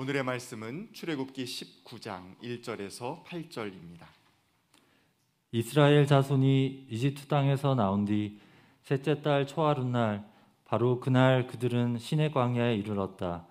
오늘의 0.00 0.22
말씀은 0.22 0.88
출애굽기 0.94 1.44
19장 1.44 2.34
1절에서 2.42 3.22
8절입니다. 3.22 4.06
이스라엘 5.52 6.06
자손이 6.06 6.86
이집트 6.88 7.26
땅에서 7.26 7.74
나온 7.74 8.06
뒤 8.06 8.40
셋째 8.80 9.20
달 9.20 9.46
초하룻날 9.46 10.26
바로 10.64 11.00
그날 11.00 11.46
그들은 11.46 11.98
시내 11.98 12.30
광야에 12.30 12.76
이르렀다. 12.76 13.44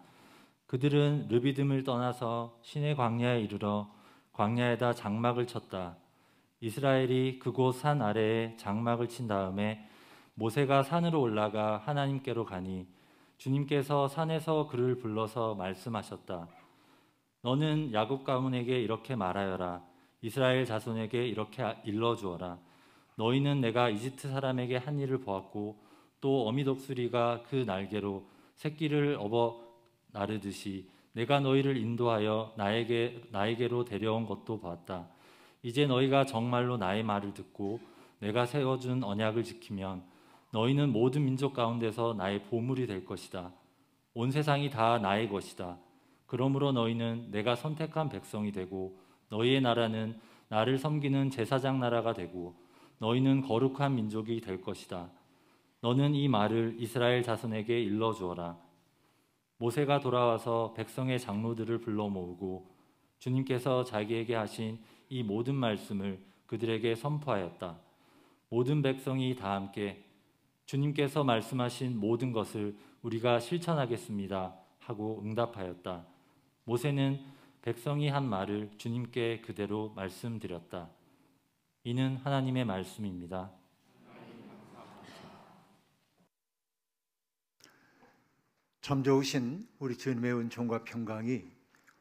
그들은 0.66 1.28
르비듬을 1.30 1.84
떠나서 1.84 2.58
시내 2.64 2.96
광야에 2.96 3.42
이르러 3.42 3.94
광야에다 4.34 4.94
장막을 4.94 5.46
쳤다. 5.46 5.98
이스라엘이 6.62 7.38
그곳 7.38 7.74
산 7.74 8.02
아래에 8.02 8.56
장막을 8.58 9.08
친 9.08 9.28
다음에 9.28 9.88
모세가 10.34 10.82
산으로 10.82 11.22
올라가 11.22 11.78
하나님께로 11.86 12.46
가니 12.46 12.88
주님께서 13.40 14.10
산에서 14.10 14.68
그를 14.68 14.96
불러서 14.96 15.56
말씀하셨다. 15.56 16.48
너는 17.42 17.94
야곱 17.94 18.26
가문에게 18.26 18.82
이렇게 18.82 19.16
말하여라. 19.16 19.82
이스라엘 20.22 20.66
자손에게 20.66 21.26
이렇게 21.26 21.78
일러 21.86 22.18
주어라. 22.18 22.60
너희는 23.16 23.62
내가 23.62 23.90
이집트 23.90 24.30
사람에게 24.30 24.76
한 24.76 25.00
일을 25.00 25.20
보았고 25.22 25.78
또 26.20 26.48
어미 26.50 26.66
독수리가 26.66 27.44
그 27.50 27.64
날개로 27.66 28.26
새끼를 28.56 29.16
업어 29.18 29.64
나르듯이 30.12 30.90
내가 31.14 31.40
너희를 31.40 31.78
인도하여 31.78 32.54
나에게 32.58 33.22
나에게로 33.32 33.86
데려온 33.86 34.26
것도 34.26 34.60
보았다. 34.60 35.08
이제 35.64 35.88
너희가 35.88 36.26
정말로 36.26 36.76
나의 36.76 37.04
말을 37.04 37.34
듣고 37.34 37.80
내가 38.20 38.46
세워준 38.46 39.02
언약을 39.02 39.46
지키면 39.46 40.04
너희는 40.52 40.92
모든 40.92 41.26
민족 41.26 41.54
가운데서 41.54 42.16
나의 42.18 42.44
보물이 42.44 42.88
될 42.88 43.06
것이다. 43.06 43.52
온 44.14 44.32
세상이 44.32 44.70
다 44.70 44.98
나의 44.98 45.30
것이다. 45.30 45.78
그러므로 46.26 46.72
너희는 46.72 47.32
내가 47.32 47.56
선택한 47.56 48.10
백성이 48.10 48.52
되고 48.52 49.00
너희의 49.30 49.62
나라는 49.62 50.20
나를 50.48 50.78
섬기는 50.78 51.30
제사장 51.30 51.80
나라가 51.80 52.14
되고 52.14 52.56
너희는 52.98 53.42
거룩한 53.42 53.96
민족이 53.96 54.42
될 54.42 54.62
것이다. 54.62 55.10
너는 55.82 56.16
이 56.16 56.28
말을 56.28 56.76
이스라엘 56.80 57.24
자손에게 57.24 57.82
일러 57.82 58.12
주어라. 58.12 58.58
모세가 59.58 60.00
돌아와서 60.00 60.74
백성의 60.76 61.20
장로들을 61.20 61.80
불러 61.80 62.10
모으고 62.10 62.70
주님께서 63.20 63.84
자기에게 63.84 64.36
하신 64.36 64.80
이 65.10 65.24
모든 65.24 65.56
말씀을 65.56 66.20
그들에게 66.48 66.96
선포하였다. 66.96 67.80
모든 68.50 68.82
백성이 68.82 69.36
다 69.36 69.54
함께 69.54 70.04
주님께서 70.70 71.24
말씀하신 71.24 72.00
모든 72.00 72.32
것을 72.32 72.78
우리가 73.02 73.40
실천하겠습니다 73.40 74.56
하고 74.78 75.20
응답하였다. 75.26 76.06
모세는 76.66 77.26
백성이 77.64 78.08
한 78.08 78.30
말을 78.30 78.70
주님께 78.78 79.42
그대로 79.42 79.92
말씀드렸다. 79.96 80.92
이는 81.86 82.18
하나님의 82.18 82.66
말씀입니다. 82.66 83.52
참 88.82 89.02
좋으신 89.02 89.68
우리 89.80 89.98
주님의 89.98 90.36
은총과 90.36 90.84
평강이 90.84 91.46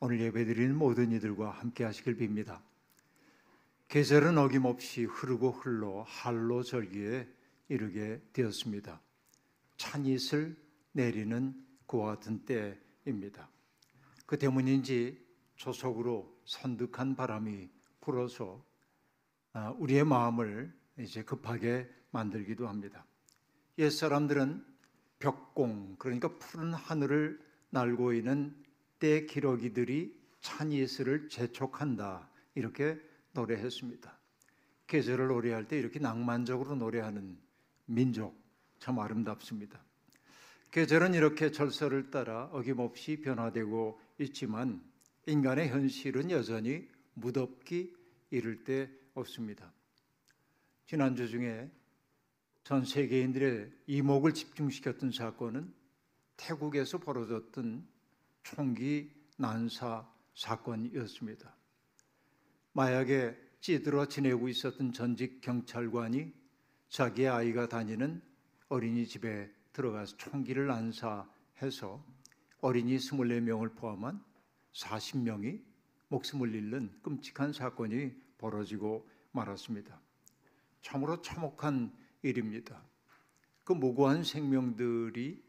오늘 0.00 0.20
예배드리는 0.20 0.76
모든 0.76 1.10
이들과 1.12 1.52
함께 1.52 1.84
하시길 1.84 2.18
빕니다. 2.18 2.60
계절은 3.88 4.36
어김없이 4.36 5.04
흐르고 5.04 5.52
흘러 5.52 6.04
할로 6.06 6.62
절기에 6.62 7.37
이르게 7.68 8.20
되었습니다. 8.32 9.00
찬이슬 9.76 10.56
내리는 10.92 11.54
그와 11.86 12.16
같은 12.16 12.44
때입니다. 12.44 13.48
그 14.26 14.38
때문인지 14.38 15.26
조속으로 15.56 16.40
선득한 16.44 17.16
바람이 17.16 17.68
불어서 18.00 18.64
아, 19.52 19.70
우리의 19.78 20.04
마음을 20.04 20.72
이제 20.98 21.22
급하게 21.22 21.88
만들기도 22.10 22.68
합니다. 22.68 23.06
옛 23.78 23.90
사람들은 23.90 24.64
벽공 25.18 25.96
그러니까 25.98 26.36
푸른 26.38 26.72
하늘을 26.74 27.40
날고 27.70 28.12
있는 28.12 28.54
때 28.98 29.26
기러기들이 29.26 30.18
찬이슬을 30.40 31.28
재촉한다 31.28 32.28
이렇게 32.54 33.00
노래했습니다. 33.32 34.18
계절을 34.86 35.28
노래할 35.28 35.68
때 35.68 35.78
이렇게 35.78 35.98
낭만적으로 35.98 36.74
노래하는 36.74 37.38
민족 37.88 38.38
참 38.78 38.98
아름답습니다. 38.98 39.82
계절은 40.70 41.14
이렇게 41.14 41.50
절서를 41.50 42.10
따라 42.10 42.44
어김없이 42.52 43.20
변화되고 43.22 43.98
있지만 44.18 44.82
인간의 45.26 45.68
현실은 45.68 46.30
여전히 46.30 46.86
무덥기 47.14 47.94
이를 48.30 48.62
데 48.64 48.90
없습니다. 49.14 49.72
지난주 50.86 51.28
중에 51.28 51.70
전 52.62 52.84
세계인들의 52.84 53.72
이목을 53.86 54.34
집중시켰던 54.34 55.12
사건은 55.12 55.72
태국에서 56.36 56.98
벌어졌던 56.98 57.86
총기 58.42 59.10
난사 59.38 60.06
사건이었습니다. 60.34 61.56
마약에 62.72 63.36
찌들어 63.60 64.06
지내고 64.06 64.48
있었던 64.48 64.92
전직 64.92 65.40
경찰관이 65.40 66.32
자기의 66.88 67.28
아이가 67.28 67.68
다니는 67.68 68.22
어린이집에 68.68 69.52
들어가서 69.72 70.16
총기를 70.16 70.66
난사해서 70.66 72.04
어린이 72.60 72.96
24명을 72.96 73.76
포함한 73.76 74.22
40명이 74.72 75.62
목숨을 76.08 76.54
잃는 76.54 77.00
끔찍한 77.02 77.52
사건이 77.52 78.12
벌어지고 78.38 79.08
말았습니다. 79.32 80.00
참으로 80.80 81.20
참혹한 81.20 81.92
일입니다. 82.22 82.82
그 83.64 83.72
무고한 83.72 84.24
생명들이 84.24 85.44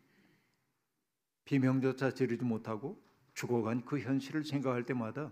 비명조차 1.45 2.13
지르지 2.13 2.43
못하고 2.43 3.01
죽어간 3.33 3.85
그 3.85 3.99
현실을 3.99 4.43
생각할 4.43 4.85
때마다 4.85 5.31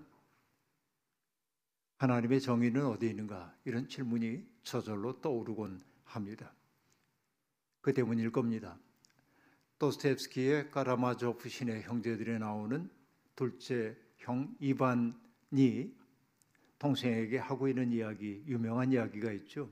하나님의 1.97 2.41
정의는 2.41 2.85
어디 2.85 3.09
있는가 3.09 3.56
이런 3.66 3.88
질문이 3.88 4.47
저절로 4.63 5.19
떠오르곤 5.19 5.84
합니다. 6.07 6.53
그 7.81 7.94
때문일 7.94 8.31
겁니다. 8.31 8.78
도스텝스키의 9.79 10.72
까라마조프 10.72 11.47
신의 11.50 11.84
형제들에 11.84 12.40
나오는 12.40 12.90
둘째 13.35 13.95
형 14.17 14.56
이반이 14.59 15.96
동생에게 16.79 17.38
하고 17.38 17.67
있는 17.67 17.91
이야기, 17.91 18.44
유명한 18.47 18.91
이야기가 18.91 19.31
있죠. 19.34 19.69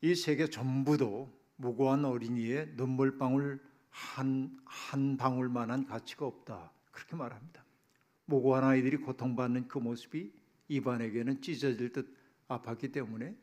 이 0.00 0.14
세계 0.14 0.48
전부도 0.48 1.32
무고한 1.56 2.04
어린이의 2.04 2.74
눈물방울 2.76 3.60
한, 3.90 4.58
한 4.64 5.16
방울만한 5.16 5.86
가치가 5.86 6.26
없다. 6.26 6.72
그렇게 6.90 7.16
말합니다. 7.16 7.64
무고한 8.26 8.64
아이들이 8.64 8.96
고통받는 8.96 9.68
그 9.68 9.78
모습이 9.78 10.32
이반에게는 10.68 11.42
찢어질 11.42 11.92
듯 11.92 12.16
아팠기 12.48 12.92
때문에 12.92 13.36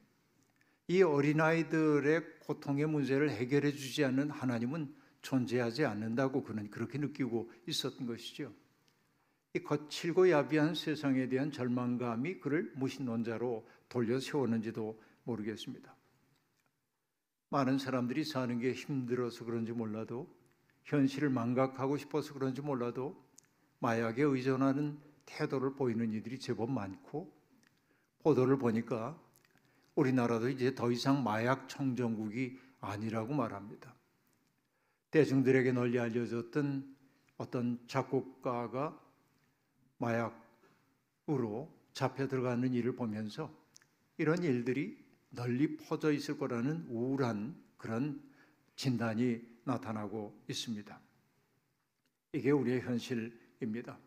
이 0.88 1.02
어린아이들의 1.04 2.40
고통의 2.40 2.86
문제를 2.88 3.30
해결해 3.30 3.72
주지 3.72 4.04
않는 4.04 4.30
하나님은 4.30 4.94
존재하지 5.22 5.86
않는다고 5.86 6.44
그는 6.44 6.70
그렇게 6.70 6.98
느끼고 6.98 7.52
있었던 7.68 8.08
것이죠. 8.08 8.54
이 9.54 9.60
거칠고 9.60 10.30
야비한 10.30 10.76
세상에 10.76 11.28
대한 11.28 11.52
절망감이 11.52 12.40
그를 12.40 12.72
무신론자로 12.76 13.68
돌려 13.90 14.20
세웠는지도 14.20 15.02
모르겠습니다. 15.24 15.96
많은 17.50 17.78
사람들이 17.78 18.24
사는 18.24 18.60
게 18.60 18.72
힘들어서 18.72 19.44
그런지 19.44 19.74
몰라도 19.74 20.34
현실을 20.86 21.30
망각하고 21.30 21.98
싶어서 21.98 22.34
그런지 22.34 22.62
몰라도 22.62 23.22
마약에 23.80 24.24
의존하는 24.24 25.00
태도를 25.26 25.76
보이는 25.76 26.12
이들이 26.14 26.40
제법 26.40 26.72
많고 26.72 27.34
보도를 28.20 28.58
보니까 28.58 29.20
우리나라도 29.96 30.50
이제 30.50 30.74
더 30.74 30.92
이상 30.92 31.24
마약 31.24 31.68
청정국이 31.68 32.58
아니라고 32.80 33.34
말합니다. 33.34 33.96
대중들에게 35.12 35.72
널리 35.74 36.00
알려졌던 36.00 36.96
어떤 37.38 37.80
작곡가가 37.88 39.00
마약으로 39.98 41.72
잡혀 41.94 42.28
들어가는 42.28 42.74
일을 42.74 42.96
보면서 42.96 43.54
이런 44.18 44.44
일들이 44.44 45.04
널리 45.30 45.78
퍼져 45.78 46.12
있을 46.12 46.38
거라는 46.38 46.86
우울한 46.88 47.62
그런 47.78 48.22
진단이 48.76 49.42
나타나고 49.64 50.44
있습니다. 50.48 51.00
이게 52.34 52.52
우리의 52.52 52.82
현실입니다. 52.82 54.00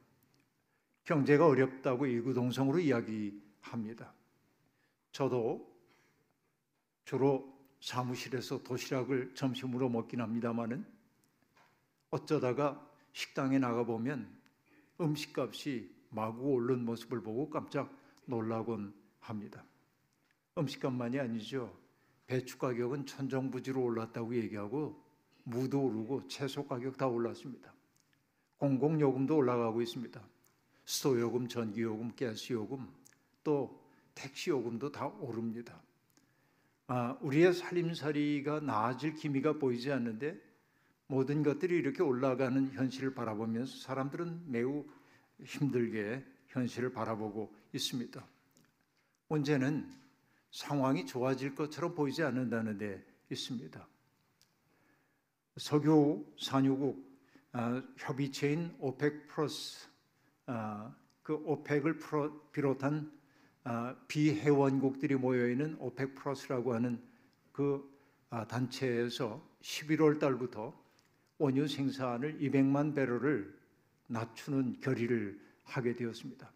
경제가 1.04 1.46
어렵다고 1.46 2.06
이구동성으로 2.06 2.78
이야기합니다. 2.78 4.14
저도 5.12 5.73
주로 7.04 7.52
사무실에서 7.80 8.62
도시락을 8.62 9.34
점심으로 9.34 9.88
먹긴 9.88 10.20
합니다만은 10.20 10.86
어쩌다가 12.10 12.90
식당에 13.12 13.58
나가 13.58 13.84
보면 13.84 14.28
음식값이 15.00 15.92
마구 16.10 16.52
오른 16.52 16.84
모습을 16.84 17.22
보고 17.22 17.50
깜짝 17.50 17.92
놀라곤 18.26 18.94
합니다. 19.20 19.64
음식값만이 20.56 21.18
아니죠. 21.18 21.76
배추 22.26 22.58
가격은 22.58 23.06
천정부지로 23.06 23.82
올랐다고 23.82 24.34
얘기하고 24.36 25.02
무도 25.42 25.82
오르고 25.84 26.28
채소 26.28 26.66
가격 26.66 26.96
다 26.96 27.06
올랐습니다. 27.06 27.74
공공요금도 28.58 29.36
올라가고 29.36 29.82
있습니다. 29.82 30.22
수도요금, 30.86 31.48
전기요금, 31.48 32.14
가스요금, 32.16 32.88
또 33.42 33.82
택시요금도 34.14 34.92
다 34.92 35.06
오릅니다. 35.06 35.82
아, 36.86 37.16
우리의 37.22 37.54
살림살이가 37.54 38.60
나아질 38.60 39.14
기미가 39.14 39.54
보이지 39.54 39.90
않는데 39.90 40.38
모든 41.06 41.42
것들이 41.42 41.76
이렇게 41.76 42.02
올라가는 42.02 42.70
현실을 42.72 43.14
바라보면서 43.14 43.78
사람들은 43.78 44.50
매우 44.50 44.84
힘들게 45.42 46.22
현실을 46.48 46.92
바라보고 46.92 47.54
있습니다. 47.72 48.26
문제는 49.28 49.90
상황이 50.50 51.06
좋아질 51.06 51.54
것처럼 51.54 51.94
보이지 51.94 52.22
않는다는 52.22 52.78
데 52.78 53.04
있습니다. 53.30 53.86
석유 55.56 56.24
산유국 56.38 57.14
아, 57.52 57.82
협의체인 57.96 58.74
오펙 58.78 59.28
플러스 59.28 59.88
아, 60.46 60.94
그 61.22 61.34
오펙을 61.34 61.98
비롯한 62.52 63.10
아, 63.64 63.96
비회원국들이 64.08 65.14
모여 65.14 65.48
있는 65.48 65.76
오펙 65.78 66.14
플러스라고 66.14 66.74
하는 66.74 67.02
그 67.50 67.90
단체에서 68.48 69.42
11월 69.62 70.18
달부터 70.18 70.78
원유 71.38 71.68
생산을 71.68 72.38
200만 72.38 72.94
배럴을 72.94 73.58
낮추는 74.08 74.80
결의를 74.80 75.40
하게 75.62 75.94
되었습니다. 75.94 76.52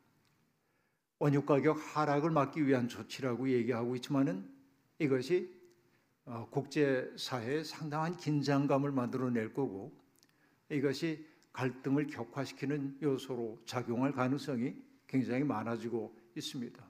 원유 1.19 1.45
가격 1.47 1.79
하락을 1.79 2.31
막기 2.31 2.67
위한 2.67 2.89
조치라고 2.89 3.49
얘기하고 3.49 3.97
있지만은 3.97 4.49
이것이 4.99 5.57
어, 6.27 6.47
국제 6.51 7.11
사회에 7.17 7.65
상당한 7.65 8.15
긴장감을 8.15 8.93
만들어낼 8.93 9.55
거고 9.55 9.99
이것이 10.69 11.27
갈등을 11.55 12.07
격화시키는 12.07 12.99
요소로 13.03 13.63
작용할 13.65 14.13
가능성이 14.13 14.77
굉장히 15.07 15.43
많아지고 15.43 16.15
있습니다. 16.37 16.88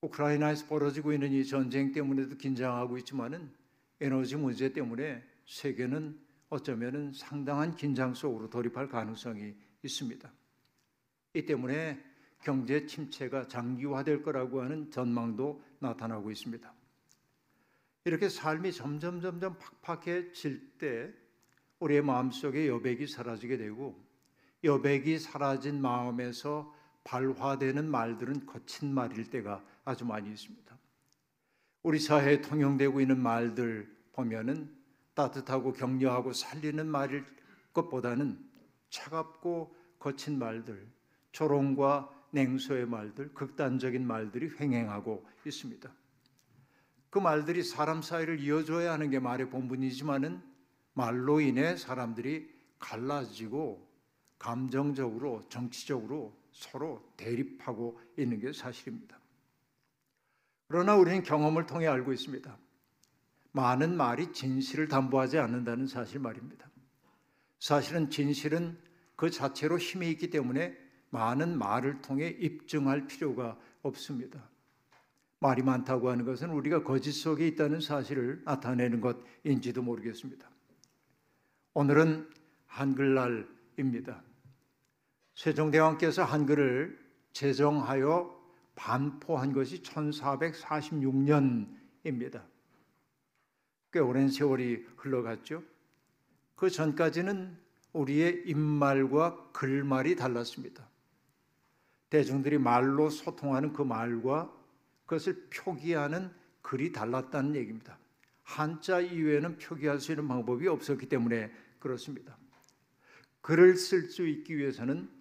우크라이나에서 0.00 0.66
벌어지고 0.66 1.12
있는 1.12 1.32
이 1.32 1.44
전쟁 1.44 1.92
때문에도 1.92 2.36
긴장하고 2.36 2.98
있지만은 2.98 3.50
에너지 4.00 4.36
문제 4.36 4.72
때문에 4.72 5.24
세계는 5.46 6.18
어쩌면은 6.50 7.12
상당한 7.12 7.74
긴장 7.74 8.14
속으로 8.14 8.48
돌입할 8.48 8.88
가능성이 8.88 9.54
있습니다. 9.82 10.30
이 11.34 11.44
때문에 11.44 12.02
경제 12.42 12.86
침체가 12.86 13.48
장기화될 13.48 14.22
거라고 14.22 14.62
하는 14.62 14.90
전망도 14.90 15.62
나타나고 15.80 16.30
있습니다. 16.30 16.72
이렇게 18.04 18.28
삶이 18.28 18.72
점점 18.72 19.20
점점 19.20 19.58
팍팍해질 19.82 20.78
때 20.78 21.12
우리의 21.80 22.02
마음속에 22.02 22.68
여백이 22.68 23.06
사라지게 23.06 23.56
되고 23.56 24.00
여백이 24.64 25.18
사라진 25.18 25.82
마음에서 25.82 26.74
발화되는 27.04 27.90
말들은 27.90 28.46
거친 28.46 28.94
말일 28.94 29.30
때가 29.30 29.64
아주 29.88 30.04
많이 30.04 30.28
있습니다. 30.30 30.78
우리 31.82 31.98
사회에 31.98 32.42
통용되고 32.42 33.00
있는 33.00 33.18
말들 33.18 33.90
보면은 34.12 34.70
따뜻하고 35.14 35.72
격려하고 35.72 36.34
살리는 36.34 36.86
말일 36.86 37.24
것보다는 37.72 38.38
차갑고 38.90 39.74
거친 39.98 40.38
말들, 40.38 40.86
조롱과 41.32 42.10
냉소의 42.32 42.86
말들, 42.86 43.32
극단적인 43.32 44.06
말들이 44.06 44.50
횡행하고 44.60 45.26
있습니다. 45.46 45.90
그 47.08 47.18
말들이 47.18 47.62
사람 47.62 48.02
사이를 48.02 48.40
이어줘야 48.40 48.92
하는 48.92 49.08
게 49.08 49.18
말의 49.18 49.48
본분이지만은 49.48 50.42
말로 50.92 51.40
인해 51.40 51.76
사람들이 51.76 52.54
갈라지고 52.78 53.88
감정적으로 54.38 55.48
정치적으로 55.48 56.36
서로 56.52 57.10
대립하고 57.16 57.98
있는 58.18 58.38
게 58.38 58.52
사실입니다. 58.52 59.17
그러나 60.68 60.94
우리는 60.96 61.22
경험을 61.22 61.66
통해 61.66 61.86
알고 61.86 62.12
있습니다. 62.12 62.56
많은 63.52 63.96
말이 63.96 64.32
진실을 64.32 64.88
담보하지 64.88 65.38
않는다는 65.38 65.86
사실 65.86 66.20
말입니다. 66.20 66.70
사실은 67.58 68.10
진실은 68.10 68.78
그 69.16 69.30
자체로 69.30 69.78
힘이 69.78 70.10
있기 70.10 70.30
때문에 70.30 70.76
많은 71.10 71.58
말을 71.58 72.02
통해 72.02 72.28
입증할 72.28 73.06
필요가 73.06 73.58
없습니다. 73.82 74.48
말이 75.40 75.62
많다고 75.62 76.10
하는 76.10 76.24
것은 76.24 76.50
우리가 76.50 76.82
거짓 76.82 77.12
속에 77.12 77.46
있다는 77.48 77.80
사실을 77.80 78.42
나타내는 78.44 79.00
것인지도 79.00 79.82
모르겠습니다. 79.82 80.48
오늘은 81.74 82.28
한글날입니다. 82.66 84.22
세종대왕께서 85.34 86.24
한글을 86.24 86.98
제정하여 87.32 88.37
반포한 88.78 89.52
것이 89.52 89.82
1446년입니다. 89.82 92.42
꽤 93.92 93.98
오랜 93.98 94.28
세월이 94.28 94.86
흘러갔죠. 94.96 95.64
그 96.54 96.70
전까지는 96.70 97.58
우리의 97.92 98.44
입말과 98.46 99.50
글말이 99.52 100.14
달랐습니다. 100.14 100.86
대중들이 102.08 102.58
말로 102.58 103.10
소통하는 103.10 103.72
그 103.72 103.82
말과 103.82 104.54
그것을 105.06 105.48
표기하는 105.50 106.30
글이 106.62 106.92
달랐다는 106.92 107.56
얘기입니다. 107.56 107.98
한자 108.44 109.00
이외에는 109.00 109.58
표기할 109.58 109.98
수 110.00 110.12
있는 110.12 110.28
방법이 110.28 110.68
없었기 110.68 111.08
때문에 111.08 111.50
그렇습니다. 111.80 112.38
글을 113.40 113.76
쓸 113.76 114.02
수 114.02 114.24
있기 114.26 114.56
위해서는 114.56 115.17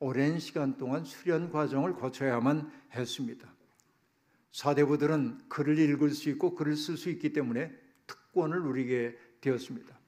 오랜 0.00 0.38
시간 0.38 0.76
동안 0.76 1.04
수련 1.04 1.50
과정을 1.50 1.94
거쳐야만 1.94 2.70
했습니다. 2.92 3.52
사대부들은 4.52 5.48
글을 5.48 5.78
읽을 5.78 6.10
수 6.10 6.30
있고 6.30 6.54
글을 6.54 6.76
쓸 6.76 6.96
수 6.96 7.10
있기 7.10 7.32
때문에 7.32 7.72
특권을 8.06 8.62
누리게 8.62 9.18
되었습니다. 9.40 9.98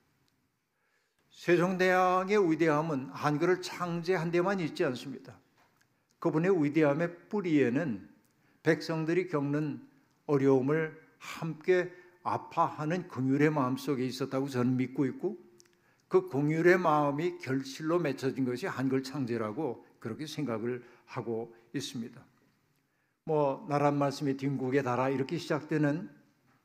세종대왕의 1.30 2.50
위대함은 2.50 3.10
한글을 3.10 3.62
창제한 3.62 4.30
데만 4.30 4.60
있지 4.60 4.84
않습니다. 4.84 5.38
그분의 6.18 6.62
위대함의 6.62 7.28
뿌리에는 7.28 8.08
백성들이 8.62 9.28
겪는 9.28 9.86
어려움을 10.26 11.00
함께 11.18 11.92
아파하는 12.22 13.08
긍휼의 13.08 13.50
마음 13.50 13.76
속에 13.76 14.04
있었다고 14.04 14.48
저는 14.48 14.76
믿고 14.76 15.06
있고 15.06 15.38
그 16.10 16.28
긍휼의 16.28 16.76
마음이 16.78 17.38
결실로 17.38 18.00
맺혀진 18.00 18.44
것이 18.44 18.66
한글 18.66 19.04
창제라고 19.04 19.86
그렇게 20.00 20.26
생각을 20.26 20.82
하고 21.06 21.54
있습니다. 21.72 22.20
뭐 23.26 23.64
나란 23.68 23.96
말씀이 23.96 24.36
딩국에 24.36 24.82
달아 24.82 25.10
이렇게 25.10 25.38
시작되는 25.38 26.10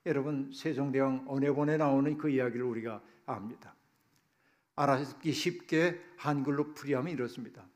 여러분 0.07 0.51
세종대왕 0.51 1.25
언해본에 1.27 1.77
나오는 1.77 2.17
그 2.17 2.27
이야기를 2.27 2.65
우리가 2.65 3.03
압니다. 3.27 3.75
알아듣기 4.75 5.31
쉽게 5.31 6.01
한글로 6.17 6.73
풀이하면 6.73 7.13
이렇습니다. 7.13 7.67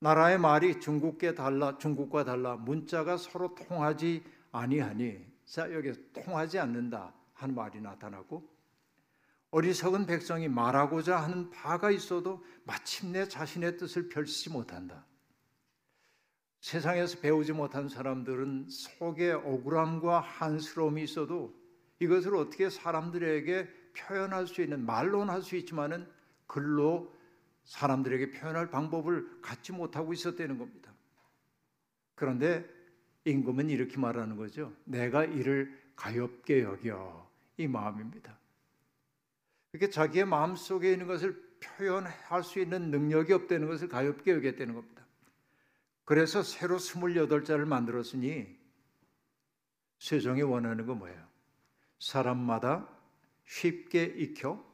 나라의 0.00 0.38
말이 0.38 0.80
중국과 0.80 1.34
달라 1.34 1.78
중국과 1.78 2.24
달라 2.24 2.56
문자가 2.56 3.16
서로 3.16 3.54
통하지 3.54 4.22
아니하니 4.52 5.24
자 5.46 5.72
여기 5.72 5.94
통하지 6.12 6.58
않는다 6.58 7.14
하는 7.32 7.54
말이 7.54 7.80
나타나고 7.80 8.57
어리석은 9.50 10.06
백성이 10.06 10.48
말하고자 10.48 11.22
하는 11.22 11.50
바가 11.50 11.90
있어도 11.90 12.44
마침내 12.64 13.26
자신의 13.26 13.78
뜻을 13.78 14.08
펼치지 14.08 14.50
못한다. 14.50 15.06
세상에서 16.60 17.20
배우지 17.20 17.52
못한 17.52 17.88
사람들은 17.88 18.68
속에 18.68 19.32
억울함과 19.32 20.20
한스러움이 20.20 21.02
있어도 21.04 21.54
이것을 22.00 22.36
어떻게 22.36 22.68
사람들에게 22.68 23.68
표현할 23.96 24.46
수 24.46 24.60
있는 24.62 24.84
말로는 24.84 25.32
할 25.32 25.42
수 25.42 25.56
있지만은 25.56 26.06
글로 26.46 27.12
사람들에게 27.64 28.32
표현할 28.32 28.70
방법을 28.70 29.40
갖지 29.40 29.72
못하고 29.72 30.12
있었다는 30.12 30.58
겁니다. 30.58 30.92
그런데 32.14 32.68
임금은 33.24 33.70
이렇게 33.70 33.98
말하는 33.98 34.36
거죠. 34.36 34.72
내가 34.84 35.24
이를 35.24 35.78
가엽게 35.96 36.62
여겨 36.62 37.30
이 37.58 37.66
마음입니다. 37.66 38.38
이렇게 39.72 39.90
자기의 39.90 40.24
마음 40.24 40.56
속에 40.56 40.92
있는 40.92 41.06
것을 41.06 41.48
표현할 41.60 42.42
수 42.42 42.60
있는 42.60 42.90
능력이 42.90 43.32
없다는 43.32 43.68
것을 43.68 43.88
가엽게 43.88 44.32
여겼다는 44.32 44.74
겁니다. 44.74 45.06
그래서 46.04 46.42
새로 46.42 46.78
28자를 46.78 47.66
만들었으니 47.66 48.58
세종이 49.98 50.42
원하는 50.42 50.86
건 50.86 50.98
뭐예요? 50.98 51.26
사람마다 51.98 52.88
쉽게 53.44 54.04
익혀 54.04 54.64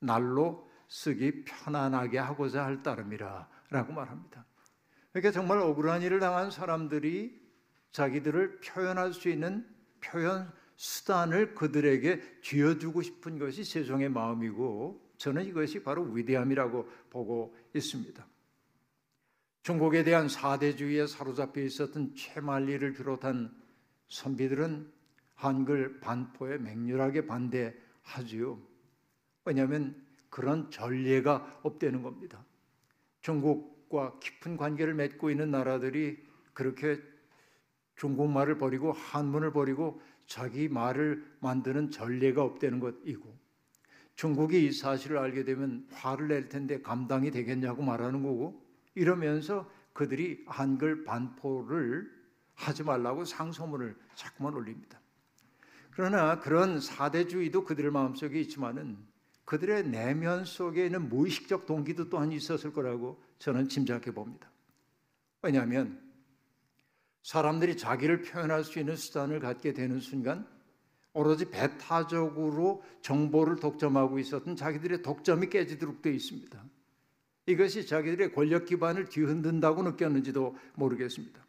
날로 0.00 0.68
쓰기 0.88 1.44
편안하게 1.44 2.18
하고자 2.18 2.64
할 2.64 2.82
따름이라 2.82 3.48
라고 3.70 3.92
말합니다. 3.92 4.44
그러니까 5.12 5.30
정말 5.30 5.58
억울한 5.58 6.02
일을 6.02 6.20
당한 6.20 6.50
사람들이 6.50 7.40
자기들을 7.92 8.60
표현할 8.60 9.12
수 9.12 9.28
있는 9.28 9.66
표현 10.00 10.52
수단을 10.76 11.54
그들에게 11.54 12.40
쥐어주고 12.42 13.02
싶은 13.02 13.38
것이 13.38 13.64
세종의 13.64 14.08
마음이고 14.08 15.00
저는 15.16 15.46
이것이 15.46 15.82
바로 15.82 16.02
위대함이라고 16.02 16.88
보고 17.10 17.54
있습니다. 17.74 18.26
중국에 19.62 20.02
대한 20.02 20.28
사대주의에 20.28 21.06
사로잡혀 21.06 21.60
있었던 21.60 22.14
최만리를 22.16 22.92
비롯한 22.94 23.54
선비들은 24.08 24.90
한글 25.34 26.00
반포에 26.00 26.58
맹렬하게 26.58 27.26
반대하지요. 27.26 28.60
왜냐하면 29.44 30.04
그런 30.30 30.70
전례가 30.70 31.60
없다는 31.62 32.02
겁니다. 32.02 32.44
중국과 33.20 34.18
깊은 34.18 34.56
관계를 34.56 34.94
맺고 34.94 35.30
있는 35.30 35.50
나라들이 35.50 36.18
그렇게 36.52 37.00
중국말을 37.96 38.58
버리고 38.58 38.92
한문을 38.92 39.52
버리고 39.52 40.00
자기 40.32 40.66
말을 40.66 41.22
만드는 41.40 41.90
전례가 41.90 42.42
없다는 42.42 42.80
것이고 42.80 43.38
중국이 44.14 44.64
이 44.64 44.72
사실을 44.72 45.18
알게 45.18 45.44
되면 45.44 45.86
화를 45.92 46.28
낼 46.28 46.48
텐데 46.48 46.80
감당이 46.80 47.30
되겠냐고 47.30 47.82
말하는 47.82 48.22
거고 48.22 48.64
이러면서 48.94 49.70
그들이 49.92 50.42
한글 50.46 51.04
반포를 51.04 52.10
하지 52.54 52.82
말라고 52.82 53.26
상소문을 53.26 53.94
자꾸만 54.14 54.54
올립니다. 54.54 54.98
그러나 55.90 56.40
그런 56.40 56.80
사대주의도 56.80 57.64
그들 57.64 57.90
마음속에 57.90 58.40
있지만은 58.40 58.96
그들의 59.44 59.88
내면 59.88 60.46
속에 60.46 60.86
있는 60.86 61.10
무의식적 61.10 61.66
동기도 61.66 62.08
또한 62.08 62.32
있었을 62.32 62.72
거라고 62.72 63.22
저는 63.38 63.68
짐작해 63.68 64.12
봅니다. 64.12 64.50
왜냐하면 65.42 66.01
사람들이 67.22 67.76
자기를 67.76 68.22
표현할 68.22 68.64
수 68.64 68.78
있는 68.78 68.96
수단을 68.96 69.40
갖게 69.40 69.72
되는 69.72 70.00
순간 70.00 70.46
오로지 71.14 71.50
배타적으로 71.50 72.82
정보를 73.02 73.56
독점하고 73.56 74.18
있었던 74.18 74.56
자기들의 74.56 75.02
독점이 75.02 75.48
깨지도록 75.48 76.02
되어 76.02 76.12
있습니다. 76.12 76.62
이것이 77.46 77.86
자기들의 77.86 78.32
권력 78.32 78.66
기반을 78.66 79.08
뒤흔든다고 79.08 79.82
느꼈는지도 79.82 80.56
모르겠습니다. 80.74 81.44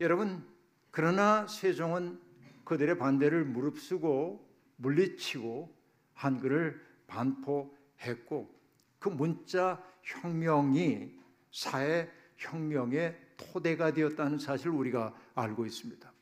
여러분, 0.00 0.44
그러나 0.90 1.46
세종은 1.46 2.20
그들의 2.64 2.98
반대를 2.98 3.44
무릅쓰고 3.44 4.46
물리치고 4.76 5.74
한글을 6.14 6.80
반포했고 7.06 8.54
그 8.98 9.08
문자 9.08 9.82
혁명이 10.02 11.14
사회 11.52 12.10
혁명의 12.36 13.16
토대가 13.36 13.92
되었다는 13.92 14.38
사실을 14.38 14.72
우리가 14.72 15.14
알고 15.34 15.66
있습니다. 15.66 16.12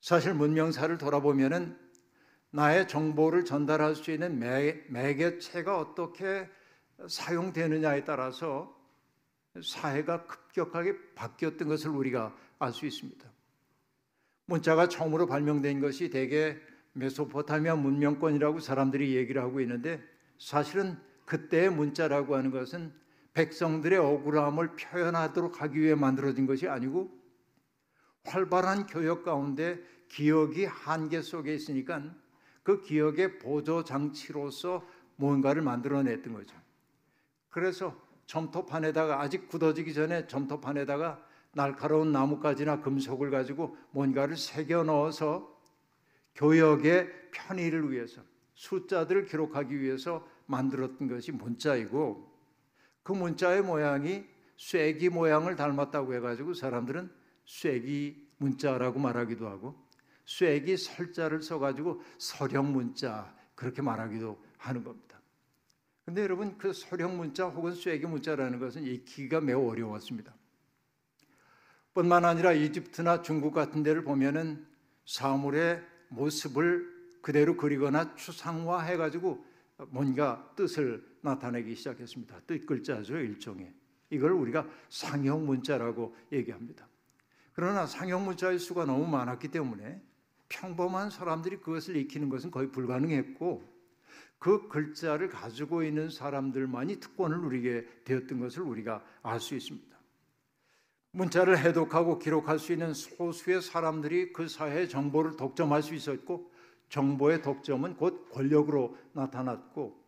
사실 0.00 0.34
문명사를 0.34 0.96
돌아보면은 0.98 1.78
나의 2.50 2.88
정보를 2.88 3.44
전달할 3.44 3.94
수 3.94 4.10
있는 4.10 4.38
매, 4.38 4.82
매개체가 4.88 5.78
어떻게 5.78 6.48
사용되느냐에 7.08 8.04
따라서 8.04 8.76
사회가 9.62 10.26
급격하게 10.26 11.14
바뀌었던 11.14 11.68
것을 11.68 11.90
우리가 11.90 12.36
알 12.58 12.72
수 12.72 12.86
있습니다. 12.86 13.30
문자가 14.46 14.88
처음으로 14.88 15.26
발명된 15.26 15.80
것이 15.80 16.10
대개 16.10 16.56
메소포타미아 16.92 17.76
문명권이라고 17.76 18.60
사람들이 18.60 19.14
얘기를 19.14 19.40
하고 19.42 19.60
있는데 19.60 20.02
사실은 20.38 20.98
그때의 21.24 21.70
문자라고 21.70 22.34
하는 22.34 22.50
것은 22.50 22.92
백성들의 23.34 23.98
억울함을 23.98 24.76
표현하도록 24.76 25.62
하기 25.62 25.80
위해 25.80 25.94
만들어진 25.94 26.46
것이 26.46 26.68
아니고 26.68 27.10
활발한 28.24 28.86
교역 28.86 29.24
가운데 29.24 29.80
기억이 30.08 30.64
한계 30.64 31.22
속에 31.22 31.54
있으니까 31.54 32.02
그 32.62 32.82
기억의 32.82 33.38
보조 33.38 33.84
장치로서 33.84 34.86
뭔가를 35.16 35.62
만들어냈던 35.62 36.32
거죠. 36.34 36.56
그래서 37.48 37.96
점토판에다가 38.26 39.20
아직 39.20 39.48
굳어지기 39.48 39.94
전에 39.94 40.26
점토판에다가 40.26 41.24
날카로운 41.52 42.12
나뭇가지나 42.12 42.80
금속을 42.80 43.30
가지고 43.30 43.76
뭔가를 43.90 44.36
새겨 44.36 44.84
넣어서 44.84 45.60
교역의 46.36 47.30
편의를 47.32 47.90
위해서 47.90 48.22
숫자들을 48.54 49.24
기록하기 49.24 49.80
위해서 49.80 50.26
만들었던 50.46 51.08
것이 51.08 51.32
문자이고 51.32 52.29
그 53.02 53.12
문자의 53.12 53.62
모양이 53.62 54.24
쇠기 54.56 55.08
모양을 55.08 55.56
닮았다고 55.56 56.14
해가지고 56.14 56.54
사람들은 56.54 57.10
쇠기 57.46 58.28
문자라고 58.38 58.98
말하기도 58.98 59.48
하고 59.48 59.74
쇠기 60.26 60.76
설자를 60.76 61.42
써가지고 61.42 62.02
서령 62.18 62.72
문자 62.72 63.34
그렇게 63.54 63.82
말하기도 63.82 64.42
하는 64.58 64.84
겁니다. 64.84 65.20
근데 66.04 66.22
여러분 66.22 66.56
그 66.58 66.72
서령 66.72 67.16
문자 67.16 67.46
혹은 67.46 67.74
쇠기 67.74 68.06
문자라는 68.06 68.58
것은 68.58 68.84
읽기가 68.84 69.40
매우 69.40 69.68
어려웠습니다. 69.70 70.34
뿐만 71.94 72.24
아니라 72.24 72.52
이집트나 72.52 73.22
중국 73.22 73.52
같은 73.52 73.82
데를 73.82 74.04
보면은 74.04 74.66
사물의 75.04 75.82
모습을 76.08 77.00
그대로 77.22 77.56
그리거나 77.56 78.14
추상화해 78.14 78.96
가지고 78.96 79.44
뭔가 79.88 80.52
뜻을 80.56 81.04
나타내기 81.22 81.74
시작했습니다. 81.74 82.40
뜻 82.46 82.66
글자죠, 82.66 83.16
일종의. 83.16 83.72
이걸 84.10 84.32
우리가 84.32 84.66
상형 84.88 85.46
문자라고 85.46 86.14
얘기합니다. 86.32 86.88
그러나 87.52 87.86
상형 87.86 88.24
문자의 88.24 88.58
수가 88.58 88.84
너무 88.84 89.06
많았기 89.06 89.48
때문에 89.48 90.02
평범한 90.48 91.10
사람들이 91.10 91.58
그것을 91.58 91.96
익히는 91.96 92.28
것은 92.28 92.50
거의 92.50 92.70
불가능했고 92.70 93.62
그 94.38 94.68
글자를 94.68 95.28
가지고 95.28 95.82
있는 95.82 96.10
사람들만이 96.10 96.98
특권을 96.98 97.40
누리게 97.40 97.86
되었던 98.04 98.40
것을 98.40 98.62
우리가 98.62 99.04
알 99.22 99.38
수 99.38 99.54
있습니다. 99.54 99.90
문자를 101.12 101.58
해독하고 101.58 102.18
기록할 102.18 102.58
수 102.58 102.72
있는 102.72 102.94
소수의 102.94 103.62
사람들이 103.62 104.32
그 104.32 104.48
사회의 104.48 104.88
정보를 104.88 105.36
독점할 105.36 105.82
수 105.82 105.94
있었고 105.94 106.49
정보의 106.90 107.40
독점은 107.40 107.96
곧 107.96 108.28
권력으로 108.30 108.96
나타났고 109.12 109.98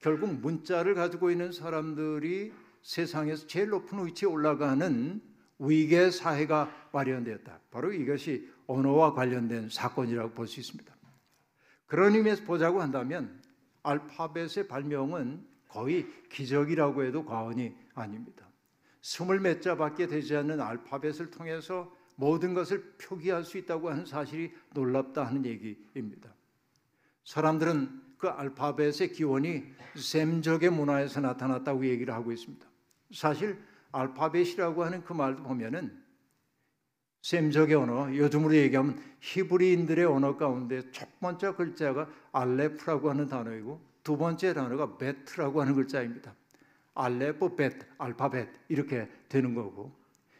결국 0.00 0.34
문자를 0.34 0.94
가지고 0.94 1.30
있는 1.30 1.50
사람들이 1.52 2.52
세상에서 2.82 3.46
제일 3.46 3.70
높은 3.70 4.04
위치에 4.04 4.28
올라가는 4.28 5.22
위계 5.58 6.10
사회가 6.10 6.70
마련되었다. 6.92 7.60
바로 7.70 7.92
이것이 7.92 8.50
언어와 8.66 9.14
관련된 9.14 9.70
사건이라고 9.70 10.34
볼 10.34 10.46
수 10.46 10.60
있습니다. 10.60 10.94
그런 11.86 12.14
의미에서 12.14 12.44
보자고 12.44 12.82
한다면 12.82 13.40
알파벳의 13.82 14.68
발명은 14.68 15.46
거의 15.68 16.06
기적이라고 16.30 17.04
해도 17.04 17.24
과언이 17.24 17.74
아닙니다. 17.94 18.46
스물 19.00 19.40
몇 19.40 19.62
자밖에 19.62 20.06
되지 20.06 20.36
않는 20.36 20.60
알파벳을 20.60 21.30
통해서 21.30 21.94
모든 22.16 22.54
것을 22.54 22.94
표기할 22.98 23.44
수 23.44 23.58
있다고 23.58 23.90
하는 23.90 24.06
사실이 24.06 24.52
놀랍다 24.72 25.24
하는 25.26 25.44
얘기입니다. 25.44 26.32
사람들은 27.24 28.02
그 28.18 28.28
알파벳의 28.28 29.12
기원이 29.12 29.64
셈족의 29.96 30.70
문화에서 30.70 31.20
나타났다고 31.20 31.86
얘기를 31.86 32.14
하고 32.14 32.32
있습니다. 32.32 32.66
사실 33.12 33.58
알파벳이라고 33.92 34.84
하는 34.84 35.04
그 35.04 35.12
말도 35.12 35.42
보면은 35.42 36.02
셈족의 37.22 37.74
언어, 37.74 38.14
요즘으로 38.14 38.54
얘기하면 38.54 39.02
히브리인들의 39.20 40.04
언어 40.04 40.36
가운데 40.36 40.82
첫 40.90 41.08
번째 41.20 41.52
글자가 41.52 42.08
알레프라고 42.32 43.08
하는 43.08 43.28
단어이고 43.28 43.80
두 44.02 44.18
번째 44.18 44.52
단어가 44.52 44.98
베트라고 44.98 45.62
하는 45.62 45.74
글자입니다. 45.74 46.34
알레프, 46.94 47.56
베트, 47.56 47.86
알파벳 47.98 48.48
이렇게 48.68 49.08
되는 49.28 49.54
거고 49.54 49.90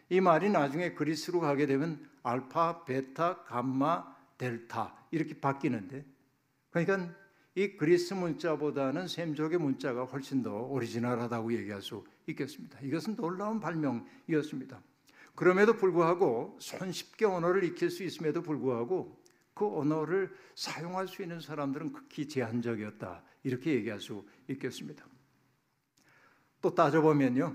이 0.08 0.20
말이 0.20 0.50
나중에 0.50 0.92
그리스로 0.92 1.40
가게 1.40 1.66
되면 1.66 2.08
알파, 2.22 2.84
베타, 2.84 3.42
감마, 3.44 4.14
델타 4.38 5.06
이렇게 5.10 5.38
바뀌는데 5.40 6.04
그러니까 6.70 7.14
이 7.54 7.76
그리스 7.76 8.14
문자보다는 8.14 9.06
셈족의 9.06 9.58
문자가 9.58 10.04
훨씬 10.04 10.42
더 10.42 10.62
오리지널하다고 10.62 11.52
얘기할 11.52 11.82
수 11.82 12.04
있겠습니다. 12.26 12.80
이것은 12.80 13.16
놀라운 13.16 13.60
발명이었습니다. 13.60 14.82
그럼에도 15.36 15.76
불구하고 15.76 16.56
손쉽게 16.60 17.24
언어를 17.24 17.64
익힐 17.64 17.90
수 17.90 18.02
있음에도 18.02 18.42
불구하고 18.42 19.22
그 19.52 19.66
언어를 19.66 20.34
사용할 20.56 21.06
수 21.06 21.22
있는 21.22 21.40
사람들은 21.40 21.92
극히 21.92 22.26
제한적이었다. 22.26 23.22
이렇게 23.44 23.74
얘기할 23.74 24.00
수 24.00 24.26
있겠습니다. 24.48 25.06
또 26.60 26.74
따져보면요. 26.74 27.54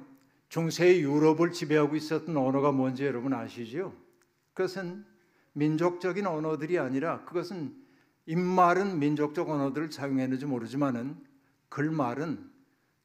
중세 0.50 1.00
유럽을 1.00 1.52
지배하고 1.52 1.96
있었던 1.96 2.36
언어가 2.36 2.72
뭔지 2.72 3.06
여러분 3.06 3.34
아시죠? 3.34 3.94
그것은 4.54 5.06
민족적인 5.54 6.26
언어들이 6.26 6.80
아니라 6.80 7.24
그것은 7.24 7.76
입말은 8.26 9.00
민족적 9.00 9.50
언어들을 9.50 9.92
사용했는지 9.92 10.46
모르지만은 10.46 11.16
글말은 11.70 12.50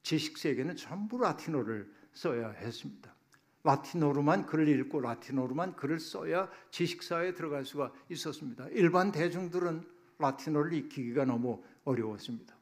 지식 0.02 0.38
세계는 0.38 0.76
전부 0.76 1.18
라틴어를 1.18 1.90
써야 2.12 2.50
했습니다. 2.50 3.14
라틴어로만 3.62 4.46
글을 4.46 4.68
읽고 4.68 5.00
라틴어로만 5.00 5.76
글을 5.76 5.98
써야 5.98 6.50
지식사에 6.70 7.34
들어갈 7.34 7.64
수가 7.64 7.92
있었습니다. 8.10 8.68
일반 8.68 9.10
대중들은 9.10 9.82
라틴어를 10.18 10.74
익히기가 10.74 11.24
너무 11.24 11.62
어려웠습니다. 11.84 12.54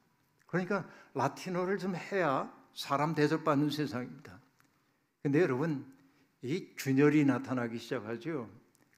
그러니까 0.46 0.88
라틴어를 1.14 1.78
좀 1.78 1.96
해야 1.96 2.52
사람 2.74 3.14
대접받는 3.14 3.70
세상입니다. 3.70 4.41
근데 5.22 5.40
여러분, 5.40 5.86
이 6.42 6.68
균열이 6.76 7.24
나타나기 7.24 7.78
시작하죠. 7.78 8.50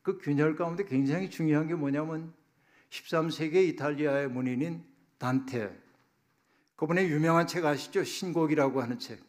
그 0.03 0.19
균열 0.19 0.57
가운데 0.57 0.85
굉장히 0.85 1.29
중요한 1.29 1.67
게 1.67 1.75
뭐냐면 1.75 2.33
13세기 2.91 3.69
이탈리아의 3.69 4.29
문인인 4.29 4.85
단테. 5.19 5.79
그분의 6.77 7.11
유명한 7.11 7.47
책 7.47 7.65
아시죠? 7.65 8.05
신곡이라고 8.05 8.81
하는 8.83 8.99
책. 8.99 9.23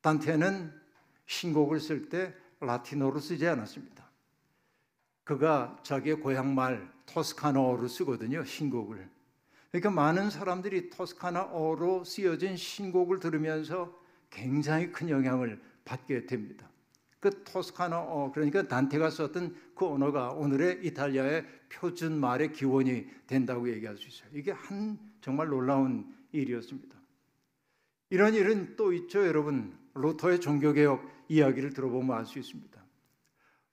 단테는 0.00 0.72
신곡을 1.26 1.80
쓸 1.80 2.08
때 2.08 2.34
라틴어로 2.60 3.20
쓰지 3.20 3.46
않았습니다. 3.46 4.04
그가 5.24 5.78
자기의 5.82 6.20
고향 6.20 6.54
말 6.54 6.92
토스카나어로 7.06 7.88
쓰거든요. 7.88 8.44
신곡을. 8.44 9.08
그러니까 9.70 9.90
많은 9.90 10.30
사람들이 10.30 10.90
토스카나어로 10.90 12.04
쓰여진 12.04 12.56
신곡을 12.56 13.18
들으면서 13.18 13.96
굉장히 14.30 14.92
큰 14.92 15.08
영향을 15.08 15.60
받게 15.86 16.26
됩니다. 16.26 16.68
그 17.18 17.42
토스카나어 17.44 18.30
그러니까 18.32 18.68
단테가 18.68 19.08
썼던 19.08 19.56
그 19.74 19.86
언어가 19.86 20.28
오늘의 20.28 20.84
이탈리아의 20.84 21.46
표준 21.70 22.20
말의 22.20 22.52
기원이 22.52 23.06
된다고 23.26 23.70
얘기할 23.70 23.96
수 23.96 24.06
있어요. 24.08 24.28
이게 24.34 24.52
한 24.52 24.98
정말 25.22 25.48
놀라운 25.48 26.14
일이었습니다. 26.32 26.94
이런 28.10 28.34
일은 28.34 28.76
또 28.76 28.92
있죠, 28.92 29.26
여러분. 29.26 29.76
루터의 29.94 30.40
종교개혁 30.40 31.02
이야기를 31.28 31.72
들어보면 31.72 32.16
알 32.16 32.26
수 32.26 32.38
있습니다. 32.38 32.84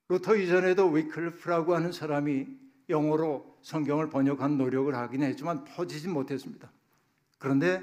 루터 0.10 0.36
이전에도 0.38 0.90
위클리프라고 0.90 1.76
하는 1.76 1.92
사람이 1.92 2.48
영어로 2.90 3.58
성경을 3.62 4.10
번역한 4.10 4.58
노력을 4.58 4.94
하긴 4.94 5.24
했지만 5.24 5.64
퍼지지 5.66 6.08
못했습니다. 6.08 6.72
그런데 7.40 7.82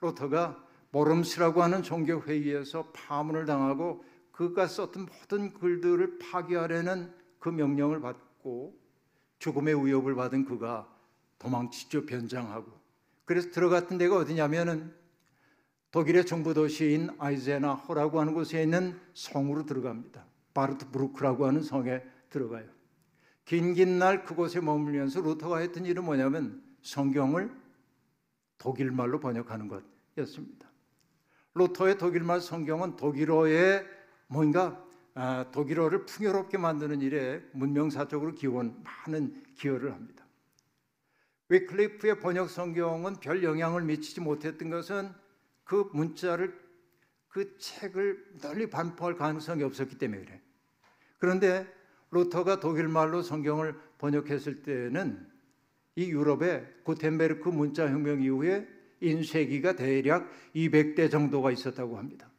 루터가 0.00 0.69
모름스라고 0.90 1.62
하는 1.62 1.82
종교 1.82 2.20
회의에서 2.20 2.90
파문을 2.92 3.46
당하고 3.46 4.04
그가 4.32 4.66
썼던 4.66 5.06
모든 5.06 5.52
글들을 5.52 6.18
파기하려는 6.18 7.12
그 7.38 7.48
명령을 7.48 8.00
받고 8.00 8.78
죽음의 9.38 9.86
위협을 9.86 10.14
받은 10.14 10.44
그가 10.44 10.88
도망치죠 11.38 12.06
변장하고 12.06 12.72
그래서 13.24 13.50
들어갔던 13.50 13.98
데가 13.98 14.16
어디냐면은 14.16 14.94
독일의 15.90 16.26
정부 16.26 16.54
도시인 16.54 17.10
아이제나 17.18 17.74
호라고 17.74 18.20
하는 18.20 18.34
곳에 18.34 18.62
있는 18.62 18.98
성으로 19.14 19.66
들어갑니다. 19.66 20.24
바르트브루크라고 20.54 21.46
하는 21.46 21.62
성에 21.62 22.02
들어가요. 22.28 22.66
긴긴 23.44 23.98
날 23.98 24.24
그곳에 24.24 24.60
머물면서 24.60 25.20
루터가 25.20 25.58
했던 25.58 25.84
일은 25.84 26.04
뭐냐면 26.04 26.62
성경을 26.82 27.50
독일말로 28.58 29.18
번역하는 29.18 29.68
것이었습니다. 29.68 30.69
루터의 31.54 31.98
독일말 31.98 32.40
성경은 32.40 32.96
독일어의 32.96 33.86
뭔가 34.26 34.84
아, 35.14 35.50
독일어를 35.50 36.06
풍요롭게 36.06 36.56
만드는 36.56 37.00
일에 37.00 37.42
문명사적으로 37.52 38.34
기원 38.34 38.82
많은 38.84 39.42
기여를 39.56 39.92
합니다. 39.92 40.24
위클리프의 41.48 42.20
번역 42.20 42.48
성경은 42.48 43.16
별 43.16 43.42
영향을 43.42 43.82
미치지 43.82 44.20
못했던 44.20 44.70
것은 44.70 45.12
그 45.64 45.90
문자를 45.92 46.56
그 47.28 47.56
책을 47.58 48.38
널리 48.40 48.70
반포할 48.70 49.16
가능성이 49.16 49.64
없었기 49.64 49.98
때문에 49.98 50.24
그래. 50.24 50.40
그런데 51.18 51.66
루터가 52.12 52.60
독일말로 52.60 53.22
성경을 53.22 53.74
번역했을 53.98 54.62
때는 54.62 55.28
이 55.96 56.10
유럽의 56.10 56.82
구텐베르크 56.84 57.48
문자 57.48 57.88
혁명 57.88 58.22
이후에 58.22 58.66
인쇄기가 59.00 59.76
대략 59.76 60.30
200대 60.54 61.10
정도가 61.10 61.50
있었다고 61.50 61.98
합니다. 61.98 62.30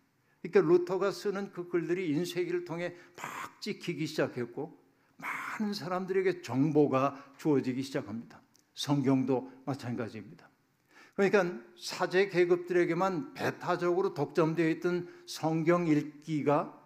그러니까 0.41 0.61
루터가 0.73 1.11
쓰는 1.11 1.51
그 1.51 1.67
글들이 1.67 2.09
인쇄기를 2.09 2.65
통해 2.65 2.95
막 3.15 3.61
찍히기 3.61 4.07
시작했고 4.07 4.79
많은 5.17 5.73
사람들에게 5.73 6.41
정보가 6.41 7.33
주어지기 7.37 7.83
시작합니다. 7.83 8.41
성경도 8.73 9.51
마찬가지입니다. 9.65 10.49
그러니까 11.15 11.59
사제 11.77 12.29
계급들에게만 12.29 13.33
배타적으로 13.33 14.13
독점되어 14.13 14.69
있던 14.69 15.07
성경 15.27 15.87
읽기가 15.87 16.79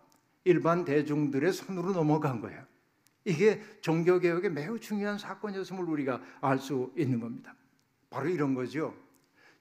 일반 0.43 0.83
대중들의 0.83 1.53
손으로 1.53 1.93
넘어간 1.93 2.41
거예요. 2.41 2.65
이게 3.23 3.61
종교 3.81 4.19
개혁의 4.19 4.51
매우 4.51 4.79
중요한 4.79 5.17
사건이었음을 5.17 5.83
우리가 5.85 6.21
알 6.41 6.59
수 6.59 6.91
있는 6.97 7.19
겁니다. 7.19 7.55
바로 8.09 8.29
이런 8.29 8.53
거죠. 8.53 8.93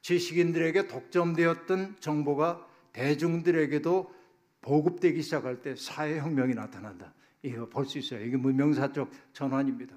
지식인들에게 0.05 0.87
독점되었던 0.87 1.97
정보가 1.99 2.67
대중들에게도 2.93 4.15
보급되기 4.61 5.23
시작할 5.23 5.63
때 5.63 5.75
사회 5.77 6.19
혁명이 6.19 6.55
나타난다. 6.55 7.15
이거 7.43 7.67
볼 7.69 7.87
수 7.87 7.99
있어요. 7.99 8.21
이게 8.23 8.37
문명사적 8.37 9.11
전환입니다. 9.33 9.97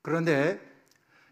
그런데 0.00 0.60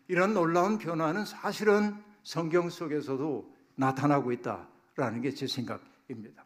이런 0.09 0.35
놀라운 0.35 0.79
변화는 0.79 1.25
사실은 1.25 1.95
성경 2.25 2.69
속에서도 2.69 3.55
나타나고 3.77 4.33
있다라는 4.33 5.23
게 5.23 5.31
제 5.31 5.47
생각입니다. 5.47 6.45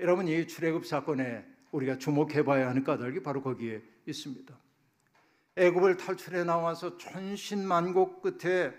여러분 0.00 0.28
이 0.28 0.46
출애굽 0.46 0.84
사건에 0.86 1.46
우리가 1.70 1.96
주목해 1.96 2.44
봐야 2.44 2.68
하는 2.68 2.84
까닭이 2.84 3.22
바로 3.22 3.42
거기에 3.42 3.82
있습니다. 4.04 4.54
애굽을 5.56 5.96
탈출해 5.96 6.44
나와서 6.44 6.98
천신만고 6.98 8.20
끝에 8.20 8.74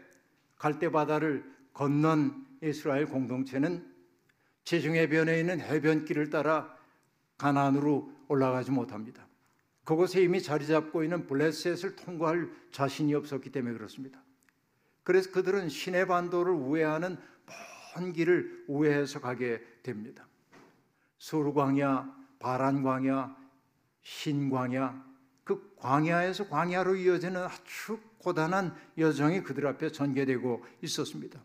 갈대 0.58 0.92
바다를 0.92 1.53
건넌 1.74 2.46
이스라엘 2.62 3.06
공동체는 3.06 3.92
지중 4.64 4.96
해변에 4.96 5.40
있는 5.40 5.60
해변길을 5.60 6.30
따라 6.30 6.76
가나안으로 7.38 8.12
올라가지 8.28 8.72
못합니다. 8.72 9.28
그곳에 9.84 10.22
이미 10.22 10.42
자리 10.42 10.66
잡고 10.66 11.04
있는 11.04 11.28
블레셋을 11.28 11.96
통과할 11.98 12.50
자신이 12.72 13.14
없었기 13.16 13.52
때문에 13.52 13.74
그렇습니다. 13.74 14.22
그래서 15.04 15.32
그들은 15.32 15.68
시내 15.68 16.06
반도를 16.06 16.54
우회하는 16.54 17.18
먼 17.96 18.14
길을 18.14 18.66
우회해서 18.68 19.20
가게 19.20 19.62
됩니다. 19.84 20.26
수르 21.18 21.54
광야, 21.54 22.16
바란 22.40 22.84
광야, 22.84 23.36
신 24.02 24.50
광야, 24.50 25.04
그 25.44 25.76
광야에서 25.76 26.48
광야로 26.48 26.96
이어지는 26.96 27.44
아주 27.44 28.00
고단한 28.20 28.74
여정이 28.98 29.44
그들 29.44 29.68
앞에 29.68 29.92
전개되고 29.92 30.66
있었습니다. 30.82 31.42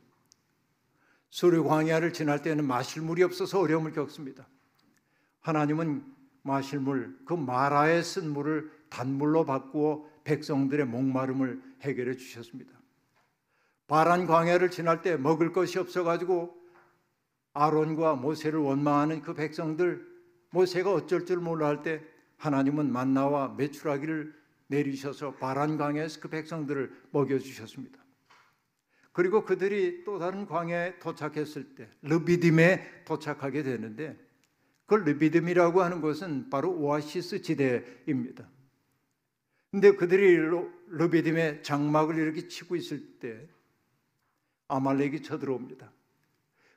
수르 1.31 1.63
광야를 1.63 2.13
지날 2.13 2.43
때는 2.43 2.67
마실 2.67 3.03
물이 3.03 3.23
없어서 3.23 3.61
어려움을 3.61 3.93
겪습니다. 3.93 4.49
하나님은 5.41 6.05
마실 6.43 6.81
물, 6.81 7.19
그 7.27 7.35
마라에 7.35 8.03
쓴 8.03 8.31
물을 8.31 8.71
단물로 8.89 9.45
바꾸어 9.45 10.09
백성들의 10.25 10.87
목마름을 10.87 11.63
해결해 11.83 12.17
주셨습니다. 12.17 12.79
바란 13.87 14.27
광야를 14.27 14.71
지날 14.71 15.03
때 15.03 15.17
먹을 15.17 15.53
것이 15.53 15.79
없어가지고 15.79 16.55
아론과 17.55 18.15
모세를 18.17 18.61
원망하는 18.61 19.23
그 19.23 19.35
백성들 19.35 20.07
모세가 20.51 20.93
어쩔 20.93 21.27
줄 21.27 21.39
몰라 21.39 21.67
할 21.67 21.83
때 21.83 22.03
하나님은 22.37 22.93
만나와 22.93 23.55
메추라기를 23.57 24.35
내리셔서 24.69 25.35
바란 25.35 25.77
광야에서 25.77 26.21
그 26.21 26.29
백성들을 26.29 26.93
먹여 27.11 27.39
주셨습니다. 27.39 27.99
그리고 29.13 29.45
그들이 29.45 30.05
또 30.05 30.19
다른 30.19 30.47
광야에 30.47 30.99
도착했을 30.99 31.75
때 31.75 31.89
르비딤에 32.03 33.05
도착하게 33.05 33.63
되는데 33.63 34.17
그 34.87 34.95
르비딤이라고 34.95 35.83
하는 35.83 36.01
것은 36.01 36.51
바로 36.51 36.73
오아시스 36.73 37.43
지대입니다. 37.43 38.49
근데 39.71 39.93
그들이 39.93 40.39
르비딤에 40.89 41.63
장막을 41.63 42.17
이렇게 42.17 42.49
치고 42.49 42.77
있을 42.77 43.19
때 43.19 43.49
아말렉이 44.69 45.23
쳐들어옵니다. 45.23 45.93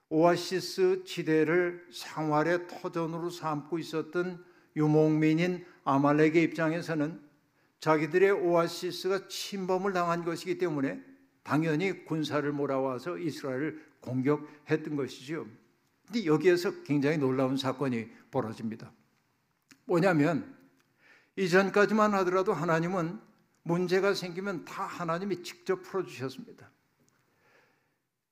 오아시스 0.09 1.03
지대를 1.05 1.87
생활의 1.91 2.67
터전으로 2.67 3.29
삼고 3.29 3.79
있었던 3.79 4.43
유목민인 4.75 5.65
아말렉의 5.85 6.43
입장에서는 6.43 7.21
자기들의 7.79 8.31
오아시스가 8.31 9.27
침범을 9.29 9.93
당한 9.93 10.25
것이기 10.25 10.57
때문에 10.57 11.01
당연히 11.43 12.05
군사를 12.05 12.49
몰아와서 12.51 13.17
이스라엘을 13.17 13.83
공격했던 14.01 14.95
것이죠. 14.95 15.47
근데 16.05 16.25
여기에서 16.25 16.83
굉장히 16.83 17.17
놀라운 17.17 17.57
사건이 17.57 18.09
벌어집니다. 18.31 18.91
뭐냐면 19.85 20.55
이전까지만 21.35 22.13
하더라도 22.15 22.53
하나님은 22.53 23.19
문제가 23.63 24.13
생기면 24.13 24.65
다 24.65 24.83
하나님이 24.83 25.43
직접 25.43 25.81
풀어 25.83 26.03
주셨습니다. 26.03 26.69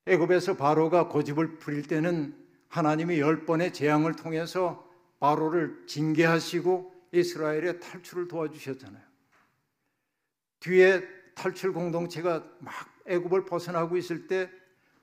애굽에서 0.06 0.56
바로가 0.56 1.08
고집을 1.08 1.58
부릴 1.58 1.82
때는 1.82 2.36
하나님이 2.68 3.20
열 3.20 3.44
번의 3.46 3.72
재앙을 3.72 4.14
통해서 4.14 4.88
바로를 5.18 5.86
징계하시고 5.86 7.08
이스라엘의 7.12 7.80
탈출을 7.80 8.28
도와주셨잖아요. 8.28 9.02
뒤에 10.60 11.02
탈출 11.34 11.72
공동체가 11.72 12.44
막 12.58 12.74
애굽을 13.10 13.44
벗어나고 13.44 13.96
있을 13.96 14.26
때 14.26 14.50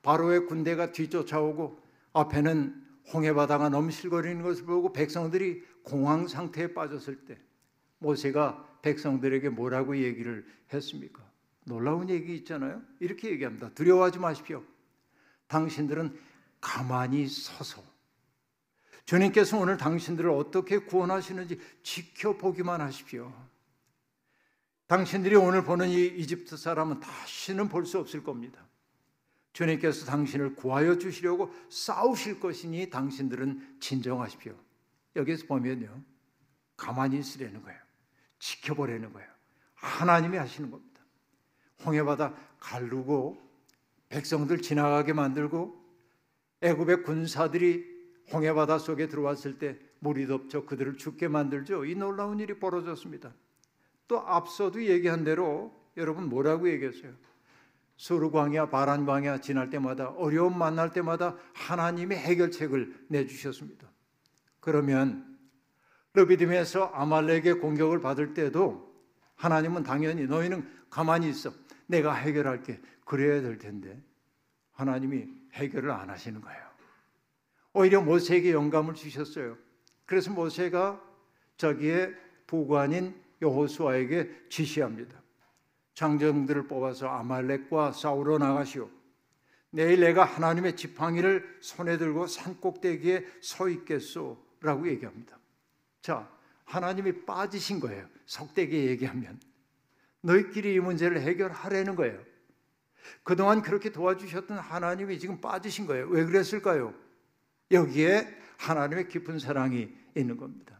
바로의 0.02 0.46
군대가 0.46 0.92
뒤쫓아오고 0.92 1.80
앞에는 2.12 2.86
홍해 3.12 3.32
바다가 3.32 3.68
넘실거리는 3.68 4.42
것을 4.42 4.64
보고 4.64 4.92
백성들이 4.92 5.62
공황 5.82 6.26
상태에 6.26 6.74
빠졌을 6.74 7.24
때 7.24 7.38
모세가 7.98 8.80
백성들에게 8.82 9.48
뭐라고 9.50 9.96
얘기를 9.96 10.46
했습니까? 10.72 11.22
놀라운 11.64 12.08
얘기 12.08 12.34
있잖아요. 12.36 12.82
이렇게 13.00 13.30
얘기합니다. 13.30 13.70
두려워하지 13.74 14.18
마십시오. 14.18 14.62
당신들은 15.48 16.18
가만히 16.60 17.26
서서 17.28 17.82
주님께서 19.04 19.58
오늘 19.58 19.78
당신들을 19.78 20.28
어떻게 20.30 20.78
구원하시는지 20.78 21.58
지켜보기만 21.82 22.80
하십시오. 22.80 23.32
당신들이 24.88 25.36
오늘 25.36 25.62
보는 25.64 25.90
이 25.90 26.06
이집트 26.06 26.56
사람은 26.56 27.00
다시는 27.00 27.68
볼 27.68 27.84
수 27.84 27.98
없을 27.98 28.24
겁니다. 28.24 28.66
주님께서 29.52 30.06
당신을 30.06 30.54
구하여 30.54 30.98
주시려고 30.98 31.52
싸우실 31.68 32.40
것이니 32.40 32.90
당신들은 32.90 33.78
진정하십시오. 33.80 34.54
여기서 35.16 35.46
보면요. 35.46 36.02
가만히 36.76 37.18
있으려는 37.18 37.62
거예요. 37.62 37.78
지켜보려는 38.38 39.12
거예요. 39.12 39.28
하나님이 39.74 40.38
하시는 40.38 40.70
겁니다. 40.70 41.02
홍해바다 41.84 42.34
갈르고 42.58 43.36
백성들 44.08 44.62
지나가게 44.62 45.12
만들고 45.12 45.84
애굽의 46.62 47.02
군사들이 47.02 47.84
홍해바다 48.32 48.78
속에 48.78 49.08
들어왔을 49.08 49.58
때 49.58 49.78
물이 49.98 50.26
덮쳐 50.26 50.64
그들을 50.64 50.96
죽게 50.96 51.28
만들죠. 51.28 51.84
이 51.84 51.94
놀라운 51.94 52.38
일이 52.40 52.58
벌어졌습니다. 52.58 53.34
또 54.08 54.20
앞서도 54.20 54.84
얘기한 54.84 55.22
대로 55.22 55.72
여러분 55.96 56.28
뭐라고 56.28 56.68
얘기했어요? 56.70 57.12
소르 57.96 58.30
광야, 58.30 58.70
바란 58.70 59.04
광야 59.04 59.40
지날 59.40 59.70
때마다 59.70 60.08
어려움 60.10 60.58
만날 60.58 60.92
때마다 60.92 61.36
하나님이 61.52 62.14
해결책을 62.16 63.06
내주셨습니다. 63.08 63.88
그러면 64.60 65.38
르비딤에서 66.14 66.86
아말렉의 66.86 67.60
공격을 67.60 68.00
받을 68.00 68.34
때도 68.34 68.88
하나님은 69.36 69.82
당연히 69.82 70.26
너희는 70.26 70.68
가만히 70.90 71.28
있어. 71.28 71.52
내가 71.86 72.14
해결할게. 72.14 72.80
그래야 73.04 73.40
될 73.40 73.58
텐데 73.58 74.00
하나님이 74.72 75.26
해결을 75.54 75.90
안 75.90 76.10
하시는 76.10 76.40
거예요. 76.40 76.60
오히려 77.72 78.00
모세에게 78.00 78.52
영감을 78.52 78.94
주셨어요. 78.94 79.56
그래서 80.06 80.30
모세가 80.30 81.02
자기의 81.56 82.14
부관인 82.46 83.14
여호수아에게 83.40 84.48
지시합니다. 84.48 85.20
장정들을 85.94 86.68
뽑아서 86.68 87.08
아말렉과 87.08 87.92
싸우러 87.92 88.38
나가시오. 88.38 88.88
내일 89.70 90.00
내가 90.00 90.24
하나님의 90.24 90.76
지팡이를 90.76 91.58
손에 91.60 91.98
들고 91.98 92.26
산 92.26 92.60
꼭대기에 92.60 93.26
서 93.40 93.68
있겠소라고 93.68 94.88
얘기합니다. 94.88 95.38
자, 96.00 96.30
하나님이 96.64 97.24
빠지신 97.24 97.80
거예요. 97.80 98.06
석대기에 98.26 98.86
얘기하면 98.86 99.40
너희끼리 100.22 100.74
이 100.74 100.80
문제를 100.80 101.20
해결하라는 101.20 101.96
거예요. 101.96 102.18
그동안 103.22 103.62
그렇게 103.62 103.90
도와주셨던 103.90 104.58
하나님이 104.58 105.18
지금 105.18 105.40
빠지신 105.40 105.86
거예요. 105.86 106.08
왜 106.08 106.24
그랬을까요? 106.24 106.94
여기에 107.70 108.26
하나님의 108.58 109.08
깊은 109.08 109.38
사랑이 109.38 109.88
있는 110.16 110.36
겁니다. 110.36 110.77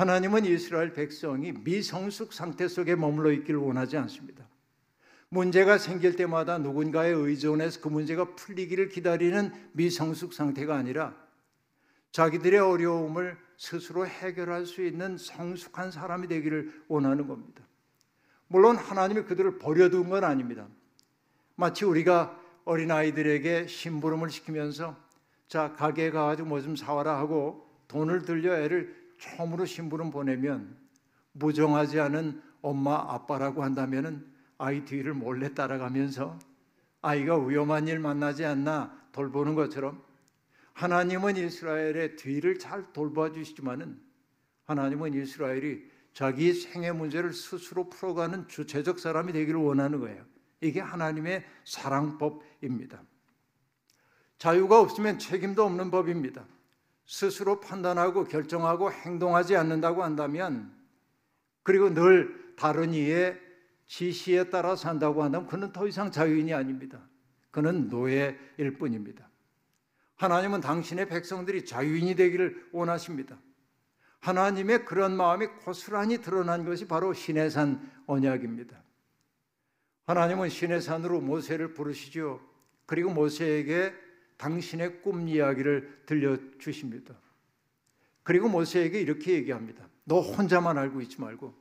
하나님은 0.00 0.46
이스라엘 0.46 0.94
백성이 0.94 1.52
미성숙 1.52 2.32
상태 2.32 2.68
속에 2.68 2.96
머물러 2.96 3.32
있기를 3.32 3.60
원하지 3.60 3.98
않습니다. 3.98 4.46
문제가 5.28 5.76
생길 5.76 6.16
때마다 6.16 6.56
누군가에 6.56 7.10
의존해서 7.10 7.82
그 7.82 7.88
문제가 7.88 8.34
풀리기를 8.34 8.88
기다리는 8.88 9.52
미성숙 9.72 10.32
상태가 10.32 10.74
아니라 10.74 11.14
자기들의 12.12 12.60
어려움을 12.60 13.36
스스로 13.58 14.06
해결할 14.06 14.64
수 14.64 14.82
있는 14.82 15.18
성숙한 15.18 15.90
사람이 15.90 16.28
되기를 16.28 16.84
원하는 16.88 17.26
겁니다. 17.26 17.62
물론 18.48 18.76
하나님이 18.76 19.24
그들을 19.24 19.58
버려둔 19.58 20.08
건 20.08 20.24
아닙니다. 20.24 20.66
마치 21.56 21.84
우리가 21.84 22.40
어린아이들에게 22.64 23.66
심부름을 23.66 24.30
시키면서 24.30 24.96
자 25.46 25.74
가게에 25.74 26.10
가가지고 26.10 26.48
뭐 26.48 26.62
좀 26.62 26.74
사와라 26.74 27.18
하고 27.18 27.68
돈을 27.88 28.22
들려 28.22 28.56
애를 28.56 28.99
처음으로 29.20 29.66
심부름 29.66 30.10
보내면 30.10 30.76
무정하지 31.32 32.00
않은 32.00 32.42
엄마 32.62 32.96
아빠라고 32.96 33.62
한다면은 33.62 34.26
아이 34.58 34.84
뒤를 34.84 35.14
몰래 35.14 35.54
따라가면서 35.54 36.38
아이가 37.02 37.38
위험한 37.38 37.88
일 37.88 37.98
만나지 37.98 38.44
않나 38.44 38.98
돌보는 39.12 39.54
것처럼 39.54 40.02
하나님은 40.74 41.36
이스라엘의 41.36 42.16
뒤를 42.16 42.58
잘 42.58 42.92
돌봐 42.92 43.32
주시지만은 43.32 44.00
하나님은 44.64 45.14
이스라엘이 45.14 45.88
자기 46.12 46.52
생애 46.52 46.92
문제를 46.92 47.32
스스로 47.32 47.88
풀어가는 47.88 48.48
주체적 48.48 48.98
사람이 48.98 49.32
되기를 49.32 49.60
원하는 49.60 50.00
거예요. 50.00 50.24
이게 50.60 50.80
하나님의 50.80 51.44
사랑법입니다. 51.64 53.02
자유가 54.38 54.80
없으면 54.80 55.18
책임도 55.18 55.64
없는 55.64 55.90
법입니다. 55.90 56.44
스스로 57.10 57.58
판단하고 57.58 58.22
결정하고 58.22 58.92
행동하지 58.92 59.56
않는다고 59.56 60.04
한다면 60.04 60.72
그리고 61.64 61.92
늘 61.92 62.54
다른 62.56 62.94
이의 62.94 63.36
지시에 63.88 64.44
따라 64.48 64.76
산다고 64.76 65.24
한다면 65.24 65.48
그는 65.48 65.72
더 65.72 65.88
이상 65.88 66.12
자유인이 66.12 66.54
아닙니다. 66.54 67.00
그는 67.50 67.88
노예일 67.88 68.78
뿐입니다. 68.78 69.28
하나님은 70.14 70.60
당신의 70.60 71.08
백성들이 71.08 71.64
자유인이 71.64 72.14
되기를 72.14 72.68
원하십니다. 72.70 73.40
하나님의 74.20 74.84
그런 74.84 75.16
마음이 75.16 75.48
고스란히 75.64 76.18
드러난 76.18 76.64
것이 76.64 76.86
바로 76.86 77.12
시내산 77.12 77.90
언약입니다. 78.06 78.80
하나님은 80.06 80.48
시내산으로 80.48 81.20
모세를 81.22 81.74
부르시죠. 81.74 82.40
그리고 82.86 83.10
모세에게 83.10 83.92
당신의 84.40 85.02
꿈 85.02 85.28
이야기를 85.28 86.04
들려주십니다. 86.06 87.14
그리고 88.22 88.48
모세에게 88.48 88.98
이렇게 88.98 89.34
얘기합니다. 89.34 89.86
너 90.04 90.20
혼자만 90.20 90.78
알고 90.78 91.02
있지 91.02 91.20
말고 91.20 91.54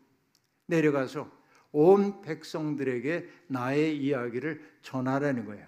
내려가서 0.65 1.29
온 1.73 2.21
백성들에게 2.21 3.27
나의 3.47 3.97
이야기를 3.97 4.63
전하라는 4.81 5.45
거예요. 5.45 5.67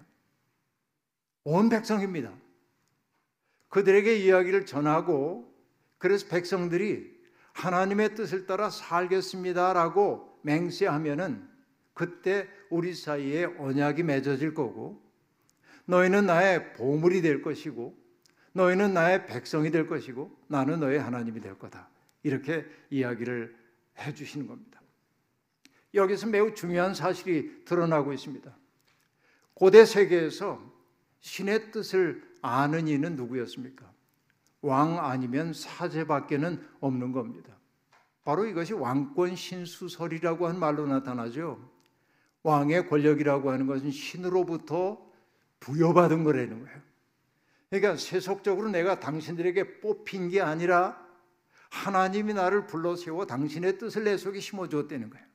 온 1.43 1.67
백성입니다. 1.67 2.33
그들에게 3.67 4.15
이야기를 4.15 4.65
전하고 4.65 5.53
그래서 5.97 6.27
백성들이 6.29 7.11
하나님의 7.51 8.15
뜻을 8.15 8.45
따라 8.45 8.69
살겠습니다라고 8.69 10.39
맹세하면은 10.43 11.45
그때 11.93 12.47
우리 12.69 12.93
사이에 12.93 13.43
언약이 13.43 14.03
맺어질 14.03 14.53
거고 14.53 15.10
너희는 15.85 16.25
나의 16.25 16.73
보물이 16.73 17.21
될 17.21 17.41
것이고 17.41 17.97
너희는 18.53 18.93
나의 18.93 19.27
백성이 19.27 19.71
될 19.71 19.87
것이고 19.87 20.35
나는 20.47 20.79
너의 20.79 20.99
하나님이 20.99 21.41
될 21.41 21.57
거다. 21.57 21.89
이렇게 22.23 22.65
이야기를 22.89 23.55
해 23.99 24.13
주시는 24.13 24.47
겁니다. 24.47 24.81
여기서 25.93 26.27
매우 26.27 26.53
중요한 26.53 26.93
사실이 26.93 27.65
드러나고 27.65 28.13
있습니다. 28.13 28.55
고대 29.53 29.85
세계에서 29.85 30.61
신의 31.19 31.71
뜻을 31.71 32.23
아는 32.41 32.87
이는 32.87 33.15
누구였습니까? 33.15 33.91
왕 34.61 34.99
아니면 34.99 35.53
사제밖에는 35.53 36.65
없는 36.79 37.11
겁니다. 37.11 37.57
바로 38.23 38.45
이것이 38.45 38.73
왕권 38.73 39.35
신수설이라고 39.35 40.47
한 40.47 40.59
말로 40.59 40.85
나타나죠. 40.85 41.69
왕의 42.43 42.87
권력이라고 42.87 43.51
하는 43.51 43.67
것은 43.67 43.91
신으로부터 43.91 45.10
부여받은 45.61 46.23
거라는 46.23 46.63
거예요. 46.63 46.81
그러니까 47.69 47.95
세속적으로 47.95 48.69
내가 48.69 48.99
당신들에게 48.99 49.79
뽑힌 49.79 50.29
게 50.29 50.41
아니라 50.41 51.01
하나님이 51.69 52.33
나를 52.33 52.67
불러 52.67 52.97
세워 52.97 53.25
당신의 53.25 53.77
뜻을 53.77 54.03
내 54.03 54.17
속에 54.17 54.41
심어 54.41 54.67
주었다는 54.67 55.09
거예요. 55.09 55.25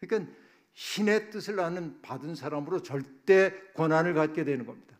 그러니까 0.00 0.32
신의 0.74 1.30
뜻을 1.30 1.58
아는 1.58 2.00
받은 2.00 2.36
사람으로 2.36 2.82
절대 2.82 3.52
권한을 3.74 4.14
갖게 4.14 4.44
되는 4.44 4.66
겁니다. 4.66 4.96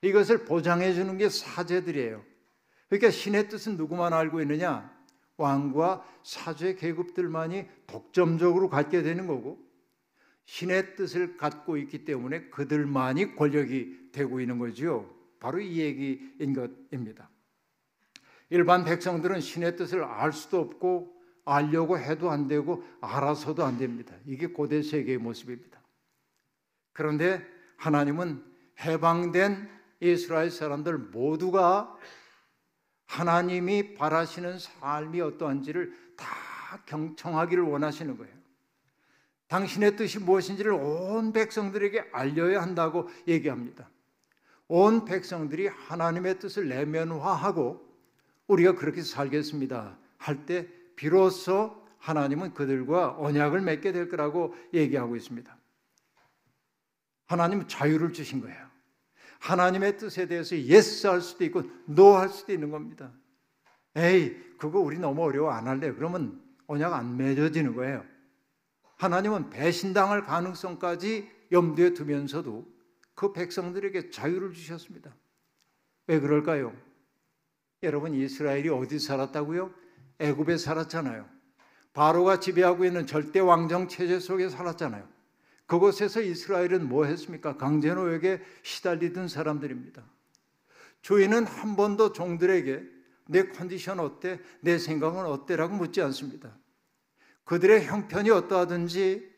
이것을 0.00 0.44
보장해 0.44 0.94
주는 0.94 1.16
게 1.16 1.28
사제들이에요. 1.28 2.24
그러니까 2.88 3.10
신의 3.10 3.48
뜻은 3.48 3.76
누구만 3.76 4.12
알고 4.12 4.40
있느냐? 4.42 4.92
왕과 5.36 6.04
사제 6.24 6.74
계급들만이 6.74 7.66
독점적으로 7.86 8.68
갖게 8.68 9.02
되는 9.02 9.26
거고 9.26 9.58
신의 10.44 10.96
뜻을 10.96 11.36
갖고 11.36 11.76
있기 11.76 12.04
때문에 12.04 12.48
그들만이 12.50 13.36
권력이 13.36 14.10
되고 14.12 14.40
있는 14.40 14.58
거지요. 14.58 15.08
바로 15.40 15.60
이 15.60 15.78
얘기인 15.78 16.52
것입니다. 16.52 17.28
일반 18.50 18.84
백성들은 18.84 19.40
신의 19.40 19.76
뜻을 19.76 20.04
알 20.04 20.32
수도 20.32 20.60
없고 20.60 21.22
알려고 21.44 21.98
해도 21.98 22.30
안 22.30 22.46
되고 22.48 22.84
알아서도 23.00 23.64
안 23.64 23.78
됩니다. 23.78 24.14
이게 24.26 24.46
고대 24.46 24.82
세계의 24.82 25.18
모습입니다. 25.18 25.80
그런데 26.92 27.44
하나님은 27.76 28.44
해방된 28.80 29.68
이스라엘 30.00 30.50
사람들 30.50 30.98
모두가 30.98 31.96
하나님이 33.06 33.94
바라시는 33.94 34.58
삶이 34.58 35.20
어떠한지를 35.20 36.14
다 36.16 36.26
경청하기를 36.86 37.62
원하시는 37.64 38.16
거예요. 38.16 38.41
당신의 39.52 39.96
뜻이 39.96 40.18
무엇인지를 40.18 40.72
온 40.72 41.30
백성들에게 41.34 42.08
알려야 42.12 42.62
한다고 42.62 43.10
얘기합니다. 43.28 43.90
온 44.66 45.04
백성들이 45.04 45.66
하나님의 45.66 46.38
뜻을 46.38 46.68
내면화하고 46.70 47.86
우리가 48.46 48.74
그렇게 48.74 49.02
살겠습니다. 49.02 49.98
할 50.16 50.46
때 50.46 50.66
비로소 50.96 51.76
하나님은 51.98 52.54
그들과 52.54 53.16
언약을 53.18 53.60
맺게 53.60 53.92
될 53.92 54.08
거라고 54.08 54.54
얘기하고 54.72 55.16
있습니다. 55.16 55.54
하나님은 57.26 57.68
자유를 57.68 58.14
주신 58.14 58.40
거예요. 58.40 58.66
하나님의 59.38 59.98
뜻에 59.98 60.26
대해서 60.28 60.56
yes 60.56 61.06
할 61.06 61.20
수도 61.20 61.44
있고 61.44 61.62
no 61.84 62.16
할 62.16 62.30
수도 62.30 62.54
있는 62.54 62.70
겁니다. 62.70 63.12
에이, 63.96 64.34
그거 64.58 64.78
우리 64.78 64.98
너무 64.98 65.22
어려워 65.24 65.50
안 65.50 65.68
할래. 65.68 65.92
그러면 65.92 66.40
언약 66.68 66.94
안 66.94 67.18
맺어지는 67.18 67.74
거예요. 67.74 68.11
하나님은 69.02 69.50
배신당할 69.50 70.22
가능성까지 70.22 71.28
염두에 71.50 71.92
두면서도 71.92 72.64
그 73.16 73.32
백성들에게 73.32 74.10
자유를 74.10 74.52
주셨습니다. 74.52 75.12
왜 76.06 76.20
그럴까요? 76.20 76.72
여러분 77.82 78.14
이스라엘이 78.14 78.68
어디 78.68 79.00
살았다고요? 79.00 79.74
애굽에 80.20 80.56
살았잖아요. 80.56 81.28
바로가 81.92 82.38
지배하고 82.38 82.84
있는 82.84 83.04
절대 83.04 83.40
왕정 83.40 83.88
체제 83.88 84.20
속에 84.20 84.48
살았잖아요. 84.48 85.08
그곳에서 85.66 86.20
이스라엘은 86.20 86.88
뭐 86.88 87.04
했습니까? 87.04 87.56
강제노역에 87.56 88.40
시달리던 88.62 89.26
사람들입니다. 89.26 90.04
주인은 91.00 91.44
한 91.44 91.74
번도 91.74 92.12
종들에게 92.12 92.84
내 93.26 93.48
컨디션 93.48 93.98
어때? 93.98 94.38
내 94.60 94.78
생각은 94.78 95.26
어때라고 95.26 95.74
묻지 95.74 96.00
않습니다. 96.02 96.56
그들의 97.44 97.86
형편이 97.86 98.30
어떠하든지 98.30 99.32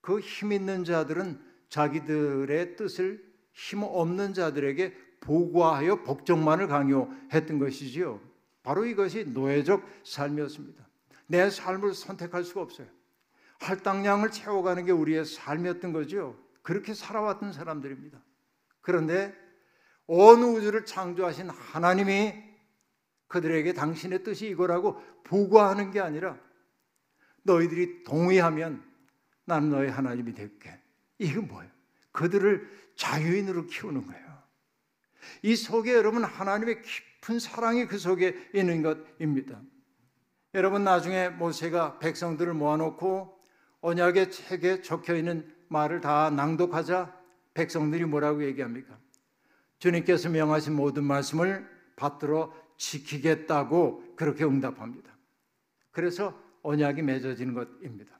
그 0.00 0.20
힘 0.20 0.52
있는 0.52 0.84
자들은 0.84 1.40
자기들의 1.68 2.76
뜻을 2.76 3.24
힘 3.52 3.82
없는 3.82 4.34
자들에게 4.34 4.94
보고하여 5.20 6.02
복종만을 6.02 6.66
강요했던 6.66 7.58
것이지요. 7.58 8.20
바로 8.62 8.84
이것이 8.84 9.24
노예적 9.24 9.82
삶이었습니다. 10.04 10.86
내 11.28 11.48
삶을 11.48 11.94
선택할 11.94 12.44
수가 12.44 12.60
없어요. 12.60 12.86
할당량을 13.60 14.32
채워가는 14.32 14.84
게 14.84 14.92
우리의 14.92 15.24
삶이었던 15.24 15.92
거죠. 15.92 16.36
그렇게 16.62 16.94
살아왔던 16.94 17.52
사람들입니다. 17.52 18.20
그런데 18.80 19.34
온 20.06 20.42
우주를 20.42 20.84
창조하신 20.84 21.48
하나님이 21.50 22.34
그들에게 23.28 23.72
당신의 23.72 24.24
뜻이 24.24 24.48
이거라고 24.48 25.00
보고하는 25.24 25.90
게 25.90 26.00
아니라 26.00 26.38
너희들이 27.42 28.04
동의하면 28.04 28.82
나는 29.44 29.70
너희 29.70 29.88
하나님이 29.88 30.34
될게. 30.34 30.78
이게 31.18 31.38
뭐예요? 31.38 31.70
그들을 32.12 32.68
자유인으로 32.96 33.66
키우는 33.66 34.06
거예요. 34.06 34.42
이 35.42 35.56
속에 35.56 35.94
여러분 35.94 36.24
하나님의 36.24 36.82
깊은 36.82 37.38
사랑이 37.38 37.86
그 37.86 37.98
속에 37.98 38.50
있는 38.54 38.82
것입니다. 38.82 39.60
여러분 40.54 40.84
나중에 40.84 41.30
모세가 41.30 41.98
백성들을 41.98 42.52
모아놓고 42.54 43.40
언약의 43.80 44.30
책에 44.30 44.82
적혀 44.82 45.16
있는 45.16 45.52
말을 45.68 46.00
다 46.00 46.30
낭독하자 46.30 47.20
백성들이 47.54 48.04
뭐라고 48.04 48.44
얘기합니까? 48.44 48.98
주님께서 49.78 50.28
명하신 50.28 50.74
모든 50.74 51.04
말씀을 51.04 51.68
받들어 51.96 52.54
지키겠다고 52.76 54.14
그렇게 54.16 54.44
응답합니다. 54.44 55.10
그래서 55.90 56.38
언약이 56.62 57.02
맺어지는 57.02 57.54
것입니다. 57.54 58.18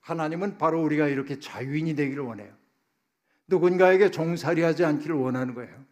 하나님은 0.00 0.58
바로 0.58 0.82
우리가 0.82 1.08
이렇게 1.08 1.38
자유인이 1.38 1.94
되기를 1.94 2.22
원해요. 2.24 2.52
누군가에게 3.46 4.10
종살이하지 4.10 4.84
않기를 4.84 5.14
원하는 5.14 5.54
거예요. 5.54 5.84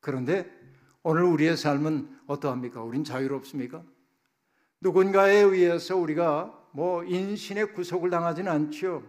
그런데 0.00 0.50
오늘 1.02 1.24
우리의 1.24 1.56
삶은 1.56 2.20
어떠합니까? 2.26 2.82
우린 2.82 3.04
자유롭습니까? 3.04 3.82
누군가에 4.80 5.36
의해서 5.36 5.96
우리가 5.96 6.68
뭐 6.72 7.04
인신의 7.04 7.72
구속을 7.72 8.10
당하지는 8.10 8.50
않죠. 8.50 9.02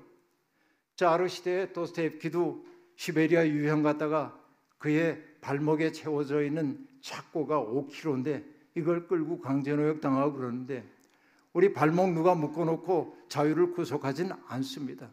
자르 0.96 1.28
시대에 1.28 1.74
도스토옙키도 1.74 2.66
시베리아 2.96 3.48
유형 3.48 3.84
갔다가 3.84 4.40
그의 4.78 5.22
발목에 5.42 5.92
채워져 5.92 6.44
있는 6.44 6.88
착고가 7.02 7.60
5kg인데 7.64 8.46
이걸 8.76 9.08
끌고 9.08 9.42
강제노역 9.42 10.02
당하고 10.02 10.34
그러는데 10.34 10.90
우리 11.56 11.72
발목 11.72 12.12
누가 12.12 12.36
묶어놓고 12.36 13.18
자유를 13.30 13.72
구속하진 13.72 14.30
않습니다. 14.48 15.10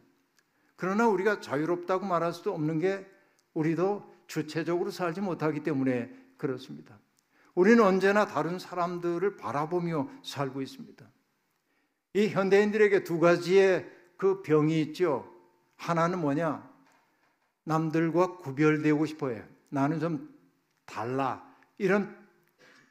그러나 0.75 1.07
우리가 1.07 1.39
자유롭다고 1.39 2.05
말할 2.05 2.33
수도 2.33 2.53
없는 2.53 2.79
게 2.79 3.09
우리도 3.53 4.13
주체적으로 4.27 4.91
살지 4.91 5.21
못하기 5.21 5.63
때문에 5.63 6.13
그렇습니다. 6.35 6.99
우리는 7.55 7.81
언제나 7.81 8.25
다른 8.25 8.59
사람들을 8.59 9.37
바라보며 9.37 10.09
살고 10.21 10.61
있습니다. 10.61 11.09
이 12.15 12.27
현대인들에게 12.27 13.05
두 13.05 13.21
가지의 13.21 13.89
그 14.17 14.41
병이 14.41 14.81
있죠. 14.81 15.25
하나는 15.77 16.19
뭐냐? 16.19 16.69
남들과 17.63 18.35
구별되고 18.39 19.05
싶어요. 19.05 19.41
나는 19.69 20.01
좀 20.01 20.37
달라. 20.85 21.41
이런 21.77 22.13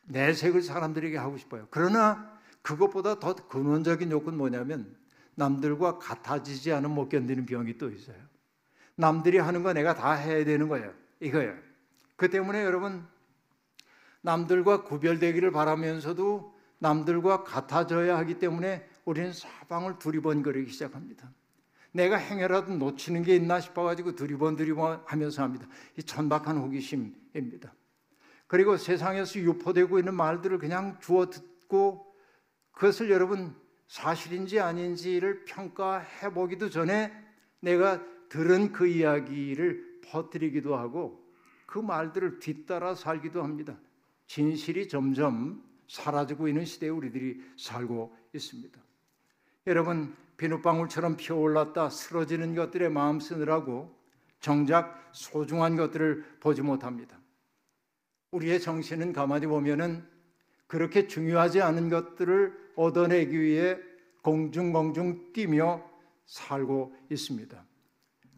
내색을 0.04 0.62
사람들에게 0.62 1.18
하고 1.18 1.36
싶어요. 1.36 1.66
그러나 1.70 2.31
그것보다 2.62 3.18
더 3.18 3.34
근원적인 3.34 4.10
요건 4.10 4.36
뭐냐면 4.36 4.96
남들과 5.34 5.98
같아지지 5.98 6.72
않으면 6.72 6.94
못 6.94 7.08
견디는 7.08 7.46
병이 7.46 7.78
또 7.78 7.90
있어요. 7.90 8.16
남들이 8.94 9.38
하는 9.38 9.62
거 9.62 9.72
내가 9.72 9.94
다 9.94 10.12
해야 10.12 10.44
되는 10.44 10.68
거예요. 10.68 10.92
이거예요. 11.20 11.54
그 12.16 12.30
때문에 12.30 12.62
여러분 12.62 13.06
남들과 14.20 14.84
구별되기를 14.84 15.50
바라면서도 15.50 16.56
남들과 16.78 17.44
같아져야 17.44 18.16
하기 18.18 18.38
때문에 18.38 18.88
우리는 19.04 19.32
사방을 19.32 19.98
두리번거리기 19.98 20.70
시작합니다. 20.70 21.30
내가 21.92 22.16
행여라도 22.16 22.74
놓치는 22.74 23.22
게 23.22 23.36
있나 23.36 23.60
싶어가지고 23.60 24.14
두리번 24.14 24.56
두리번 24.56 25.02
하면서 25.04 25.42
합니다. 25.42 25.66
이 25.96 26.02
천박한 26.02 26.56
호기심입니다. 26.56 27.72
그리고 28.46 28.76
세상에서 28.76 29.38
유포되고 29.40 29.98
있는 29.98 30.14
말들을 30.14 30.58
그냥 30.58 30.98
주워 31.00 31.28
듣고 31.28 32.11
그것을 32.72 33.10
여러분 33.10 33.54
사실인지 33.86 34.60
아닌지를 34.60 35.44
평가해 35.44 36.32
보기도 36.32 36.70
전에 36.70 37.12
내가 37.60 38.02
들은 38.28 38.72
그 38.72 38.86
이야기를 38.86 40.00
퍼뜨리기도 40.06 40.76
하고 40.76 41.22
그 41.66 41.78
말들을 41.78 42.38
뒤따라 42.38 42.94
살기도 42.94 43.42
합니다. 43.42 43.78
진실이 44.26 44.88
점점 44.88 45.62
사라지고 45.88 46.48
있는 46.48 46.64
시대에 46.64 46.88
우리들이 46.88 47.42
살고 47.58 48.16
있습니다. 48.34 48.80
여러분 49.66 50.16
비눗방울처럼 50.38 51.16
피어올랐다 51.16 51.90
쓰러지는 51.90 52.54
것들에 52.54 52.88
마음 52.88 53.20
쓰느라고 53.20 53.94
정작 54.40 55.10
소중한 55.12 55.76
것들을 55.76 56.24
보지 56.40 56.62
못합니다. 56.62 57.18
우리의 58.32 58.60
정신은 58.60 59.12
가만히 59.12 59.46
보면은 59.46 60.04
그렇게 60.66 61.06
중요하지 61.06 61.60
않은 61.60 61.90
것들을 61.90 62.61
얻어내기 62.76 63.38
위해 63.40 63.78
공중공중 64.22 65.32
뛰며 65.32 65.82
살고 66.26 66.94
있습니다. 67.10 67.64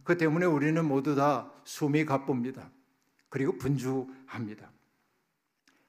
그 0.03 0.17
때문에 0.17 0.45
우리는 0.45 0.83
모두 0.85 1.15
다 1.15 1.51
숨이 1.63 2.05
가쁩니다. 2.05 2.71
그리고 3.29 3.57
분주합니다. 3.57 4.71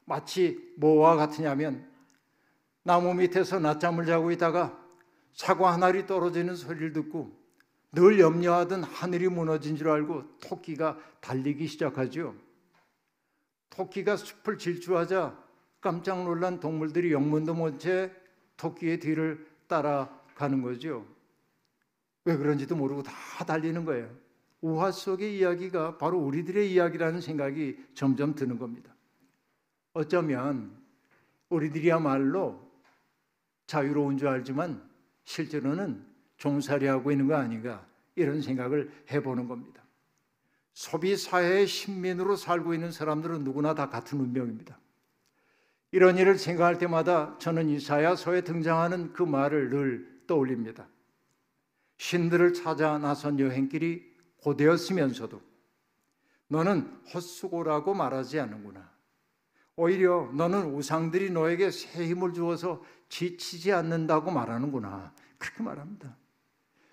마치 0.04 0.72
뭐와 0.76 1.16
같으냐면 1.16 1.88
나무 2.82 3.14
밑에서 3.14 3.58
낮잠을 3.58 4.06
자고 4.06 4.30
있다가 4.30 4.80
사과 5.32 5.72
한 5.72 5.82
알이 5.82 6.06
떨어지는 6.06 6.54
소리를 6.54 6.92
듣고 6.92 7.36
늘 7.92 8.20
염려하던 8.20 8.84
하늘이 8.84 9.28
무너진 9.28 9.76
줄 9.76 9.88
알고 9.88 10.38
토끼가 10.40 10.98
달리기 11.20 11.66
시작하죠. 11.66 12.34
토끼가 13.70 14.16
숲을 14.16 14.58
질주하자 14.58 15.36
깜짝 15.80 16.24
놀란 16.24 16.60
동물들이 16.60 17.12
영문도 17.12 17.54
못채 17.54 18.12
토끼의 18.56 19.00
뒤를 19.00 19.46
따라가는 19.66 20.62
거죠. 20.62 21.06
왜 22.24 22.36
그런지도 22.36 22.76
모르고 22.76 23.02
다 23.02 23.12
달리는 23.44 23.84
거예요. 23.84 24.10
우화 24.60 24.90
속의 24.90 25.38
이야기가 25.38 25.98
바로 25.98 26.18
우리들의 26.18 26.72
이야기라는 26.72 27.20
생각이 27.20 27.78
점점 27.94 28.34
드는 28.34 28.58
겁니다. 28.58 28.94
어쩌면 29.92 30.76
우리들이야말로 31.48 32.60
자유로운 33.66 34.18
줄 34.18 34.28
알지만 34.28 34.82
실제로는 35.24 36.04
종살이하고 36.36 37.10
있는 37.12 37.28
거 37.28 37.36
아닌가 37.36 37.86
이런 38.14 38.40
생각을 38.42 38.90
해보는 39.10 39.48
겁니다. 39.48 39.82
소비 40.72 41.16
사회의 41.16 41.66
신민으로 41.66 42.36
살고 42.36 42.74
있는 42.74 42.92
사람들은 42.92 43.44
누구나 43.44 43.74
다 43.74 43.88
같은 43.88 44.20
운명입니다. 44.20 44.78
이런 45.96 46.18
일을 46.18 46.38
생각할 46.38 46.76
때마다 46.76 47.38
저는 47.38 47.70
이사야서에 47.70 48.42
등장하는 48.42 49.14
그 49.14 49.22
말을 49.22 49.70
늘 49.70 50.20
떠올립니다. 50.26 50.86
신들을 51.96 52.52
찾아 52.52 52.98
나선 52.98 53.40
여행길이 53.40 54.04
고되었으면서도 54.42 55.40
너는 56.48 57.00
헛수고라고 57.14 57.94
말하지 57.94 58.38
않는구나. 58.40 58.92
오히려 59.74 60.30
너는 60.34 60.74
우상들이 60.74 61.30
너에게 61.30 61.70
새 61.70 62.06
힘을 62.06 62.34
주어서 62.34 62.84
지치지 63.08 63.72
않는다고 63.72 64.30
말하는구나. 64.30 65.14
그렇게 65.38 65.62
말합니다. 65.62 66.14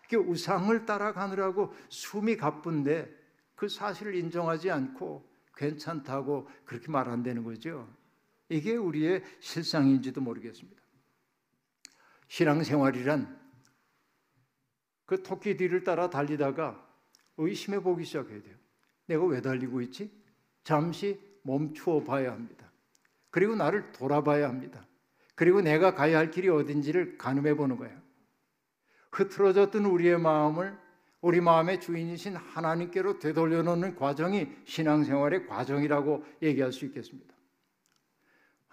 그 0.10 0.16
우상을 0.16 0.86
따라가느라고 0.86 1.74
숨이 1.90 2.38
가쁜데 2.38 3.14
그 3.56 3.68
사실을 3.68 4.16
인정하지 4.16 4.72
않고 4.72 5.30
괜찮다고 5.58 6.48
그렇게 6.64 6.90
말한다는 6.90 7.44
거죠. 7.44 8.02
이게 8.50 8.76
우리의 8.76 9.24
실상인지도 9.40 10.22
모르겠습니다. 10.22 10.82
신앙생활이란 12.28 13.40
그 15.06 15.22
토끼 15.22 15.58
뒤를 15.58 15.84
따라 15.84 16.10
달리다가 16.10 16.88
의심해 17.38 17.80
보기 17.80 18.06
시작해야 18.06 18.42
돼요. 18.42 18.56
내가 19.06 19.26
왜 19.26 19.42
달리고 19.42 19.82
있지? 19.82 20.12
잠시 20.64 21.20
멈추어 21.44 22.04
봐야 22.04 22.32
합니다. 22.32 22.72
그리고 23.30 23.56
나를 23.56 23.92
돌아봐야 23.92 24.48
합니다. 24.48 24.86
그리고 25.36 25.62
내가 25.62 25.94
가야 25.96 26.18
할 26.18 26.32
길이 26.32 26.48
어딘지를 26.50 27.18
가늠해 27.18 27.56
보는 27.56 27.78
거예요. 27.78 28.00
흐트러졌던 29.12 29.86
우리의 29.86 30.20
마음을 30.20 30.78
우리 31.22 31.40
마음의 31.40 31.80
주인이신 31.80 32.36
하나님께로 32.36 33.20
되돌려 33.20 33.64
놓는 33.64 33.96
과정이 33.96 34.48
신앙생활의 34.66 35.48
과정이라고 35.48 36.24
얘기할 36.42 36.72
수 36.72 36.86
있겠습니다. 36.86 37.33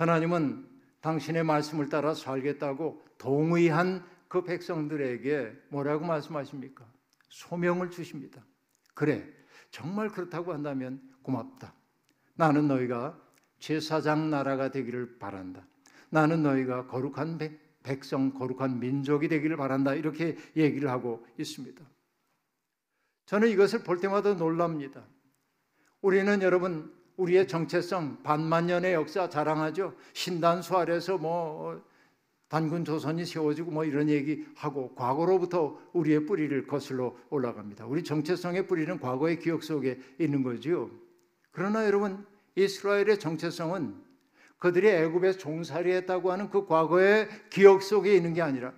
하나님은 0.01 0.67
당신의 1.03 1.45
말씀을 1.45 1.91
따라 1.91 2.15
살겠다고 2.15 3.05
동의한 3.19 4.03
그 4.29 4.43
백성들에게 4.43 5.65
뭐라고 5.69 6.07
말씀하십니까? 6.07 6.91
소명을 7.29 7.91
주십니다. 7.91 8.43
그래, 8.95 9.31
정말 9.71 10.09
그렇다고 10.09 10.55
한다면 10.55 11.03
고맙다. 11.21 11.75
나는 12.35 12.67
너희가 12.67 13.21
제사장 13.59 14.31
나라가 14.31 14.71
되기를 14.71 15.19
바란다. 15.19 15.67
나는 16.09 16.43
너희가 16.43 16.87
거룩한 16.87 17.39
백성, 17.83 18.33
거룩한 18.33 18.81
민족이 18.81 19.29
되기를 19.29 19.59
바란다. 19.59 19.93
이렇게 19.93 20.39
얘기를 20.57 20.89
하고 20.89 21.27
있습니다. 21.39 21.85
저는 23.27 23.49
이것을 23.49 23.85
볼 23.85 23.99
때마다 23.99 24.33
놀랍니다. 24.33 25.05
우리는 26.01 26.41
여러분, 26.41 26.91
우리의 27.21 27.47
정체성, 27.47 28.23
반만년의 28.23 28.95
역사 28.95 29.29
자랑하죠. 29.29 29.95
신단수 30.15 30.77
아래서 30.77 31.19
뭐 31.19 31.83
단군 32.49 32.85
조선이 32.85 33.25
세워지고 33.25 33.71
뭐 33.71 33.85
이런 33.85 34.09
얘기하고 34.09 34.95
과거로부터 34.95 35.79
우리의 35.93 36.27
뿌리를 36.27 36.67
거슬러 36.67 37.15
올라갑니다. 37.29 37.87
우리 37.87 38.03
정체성의 38.03 38.67
뿌리는 38.67 38.99
과거의 38.99 39.39
기억 39.39 39.63
속에 39.63 40.01
있는 40.19 40.43
거지요. 40.43 40.91
그러나 41.53 41.87
여러분 41.87 42.27
이스라엘의 42.57 43.19
정체성은 43.19 43.95
그들이 44.59 44.89
애굽에 44.89 45.33
종살이했다고 45.33 46.33
하는 46.33 46.51
그 46.51 46.67
과거의 46.67 47.29
기억 47.51 47.83
속에 47.83 48.15
있는 48.15 48.35
게 48.35 48.43
아니라 48.43 48.73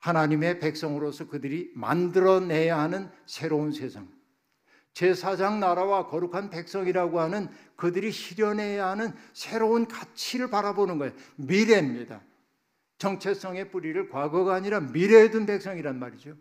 하나님의 0.00 0.58
백성으로서 0.58 1.28
그들이 1.28 1.70
만들어내야 1.74 2.78
하는 2.78 3.08
새로운 3.24 3.72
세상, 3.72 4.08
제사장 4.92 5.58
나라와 5.60 6.06
거룩한 6.06 6.50
백성이라고 6.50 7.20
하는 7.20 7.48
그들이 7.76 8.12
실현해야 8.12 8.88
하는 8.88 9.12
새로운 9.32 9.86
가치를 9.86 10.50
바라보는 10.50 10.98
거예요. 10.98 11.12
미래입니다. 11.36 12.20
정체성의 12.98 13.70
뿌리를 13.70 14.08
과거가 14.08 14.54
아니라 14.54 14.80
미래에 14.80 15.30
둔 15.30 15.46
백성이란 15.46 15.98
말이죠. 15.98 16.36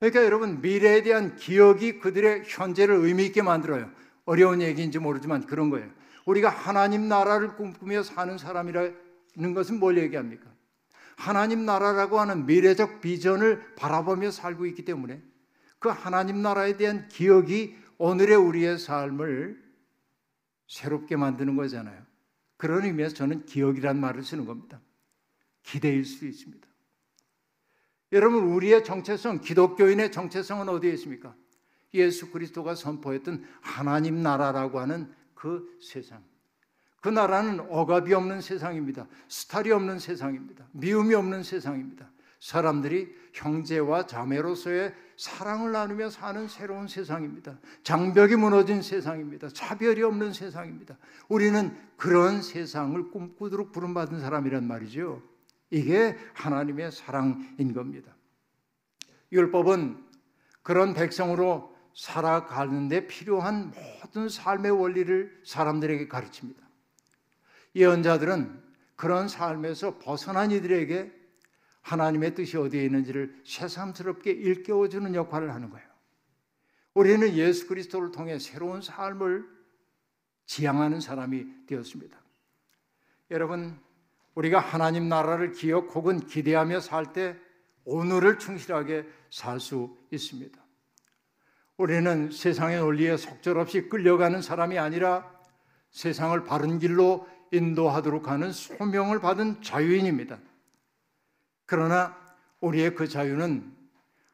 그러니까 0.00 0.24
여러분 0.24 0.60
미래에 0.62 1.02
대한 1.02 1.36
기억이 1.36 2.00
그들의 2.00 2.44
현재를 2.46 2.96
의미 2.96 3.26
있게 3.26 3.42
만들어요. 3.42 3.90
어려운 4.24 4.62
얘기인지 4.62 4.98
모르지만 4.98 5.46
그런 5.46 5.70
거예요. 5.70 5.88
우리가 6.24 6.48
하나님 6.48 7.06
나라를 7.06 7.56
꿈꾸며 7.56 8.02
사는 8.02 8.38
사람이라는 8.38 9.54
것은 9.54 9.78
뭘 9.78 9.98
얘기합니까? 9.98 10.50
하나님 11.16 11.66
나라라고 11.66 12.18
하는 12.18 12.46
미래적 12.46 13.02
비전을 13.02 13.74
바라보며 13.76 14.30
살고 14.30 14.64
있기 14.66 14.86
때문에 14.86 15.22
그 15.80 15.88
하나님 15.88 16.42
나라에 16.42 16.76
대한 16.76 17.08
기억이 17.08 17.76
오늘의 17.98 18.36
우리의 18.36 18.78
삶을 18.78 19.60
새롭게 20.68 21.16
만드는 21.16 21.56
거잖아요. 21.56 22.00
그런 22.56 22.84
의미에서 22.84 23.14
저는 23.14 23.46
기억이란 23.46 23.98
말을 23.98 24.22
쓰는 24.22 24.44
겁니다. 24.44 24.80
기대일 25.62 26.04
수 26.04 26.26
있습니다. 26.26 26.68
여러분, 28.12 28.44
우리의 28.44 28.84
정체성, 28.84 29.40
기독교인의 29.40 30.12
정체성은 30.12 30.68
어디에 30.68 30.92
있습니까? 30.92 31.34
예수 31.94 32.30
그리스도가 32.30 32.74
선포했던 32.74 33.44
하나님 33.60 34.22
나라라고 34.22 34.80
하는 34.80 35.12
그 35.34 35.78
세상. 35.82 36.22
그 37.00 37.08
나라는 37.08 37.60
억압이 37.70 38.12
없는 38.12 38.42
세상입니다. 38.42 39.08
스탈이 39.28 39.70
없는 39.70 39.98
세상입니다. 39.98 40.68
미움이 40.72 41.14
없는 41.14 41.42
세상입니다. 41.42 42.10
사람들이 42.40 43.14
형제와 43.32 44.06
자매로서의 44.06 44.94
사랑을 45.20 45.72
나누며 45.72 46.08
사는 46.08 46.48
새로운 46.48 46.88
세상입니다. 46.88 47.58
장벽이 47.82 48.36
무너진 48.36 48.80
세상입니다. 48.80 49.50
차별이 49.50 50.02
없는 50.02 50.32
세상입니다. 50.32 50.96
우리는 51.28 51.76
그런 51.98 52.40
세상을 52.40 53.10
꿈꾸도록 53.10 53.70
부름받은 53.70 54.18
사람이란 54.18 54.66
말이죠. 54.66 55.22
이게 55.68 56.16
하나님의 56.32 56.90
사랑인 56.92 57.74
겁니다. 57.74 58.16
율법은 59.30 60.02
그런 60.62 60.94
백성으로 60.94 61.76
살아가는데 61.94 63.06
필요한 63.06 63.74
모든 63.74 64.30
삶의 64.30 64.70
원리를 64.70 65.42
사람들에게 65.44 66.08
가르칩니다. 66.08 66.62
예언자들은 67.76 68.58
그런 68.96 69.28
삶에서 69.28 69.98
벗어난 69.98 70.50
이들에게 70.50 71.19
하나님의 71.82 72.34
뜻이 72.34 72.56
어디에 72.56 72.84
있는지를 72.84 73.42
새삼스럽게 73.44 74.30
일깨워 74.30 74.88
주는 74.88 75.14
역할을 75.14 75.54
하는 75.54 75.70
거예요. 75.70 75.88
우리는 76.94 77.32
예수 77.34 77.66
그리스도를 77.66 78.10
통해 78.10 78.38
새로운 78.38 78.82
삶을 78.82 79.46
지향하는 80.46 81.00
사람이 81.00 81.66
되었습니다. 81.66 82.18
여러분, 83.30 83.78
우리가 84.34 84.58
하나님 84.58 85.08
나라를 85.08 85.52
기억 85.52 85.94
혹은 85.94 86.26
기대하며 86.26 86.80
살 86.80 87.12
때 87.12 87.36
오늘을 87.84 88.38
충실하게 88.38 89.06
살 89.30 89.58
수 89.60 89.96
있습니다. 90.10 90.60
우리는 91.76 92.30
세상의 92.30 92.78
논리에 92.80 93.16
속절없이 93.16 93.88
끌려가는 93.88 94.42
사람이 94.42 94.78
아니라 94.78 95.30
세상을 95.90 96.44
바른 96.44 96.78
길로 96.78 97.26
인도하도록 97.52 98.28
하는 98.28 98.52
소명을 98.52 99.20
받은 99.20 99.62
자유인입니다. 99.62 100.38
그러나 101.70 102.16
우리의 102.58 102.96
그 102.96 103.06
자유는 103.06 103.72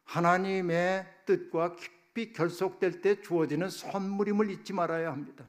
하나님의 0.05 1.07
뜻과 1.27 1.77
깊이 1.77 2.33
결속될 2.33 3.03
때 3.03 3.21
주어지는 3.21 3.69
선물임을 3.69 4.51
잊지 4.51 4.73
말아야 4.73 5.13
합니다. 5.13 5.45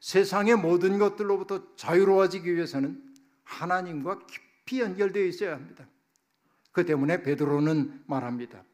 세상의 0.00 0.56
모든 0.56 0.98
것들로부터 0.98 1.76
자유로워지기 1.76 2.52
위해서는 2.52 3.00
하나님과 3.44 4.26
깊이 4.26 4.80
연결되어 4.80 5.26
있어야 5.26 5.54
합니다. 5.54 5.86
그 6.72 6.84
때문에 6.84 7.22
베드로는 7.22 8.02
말합니다. 8.06 8.64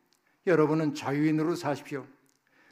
여러분은 0.47 0.95
자유인으로 0.95 1.55
사십시오. 1.55 2.07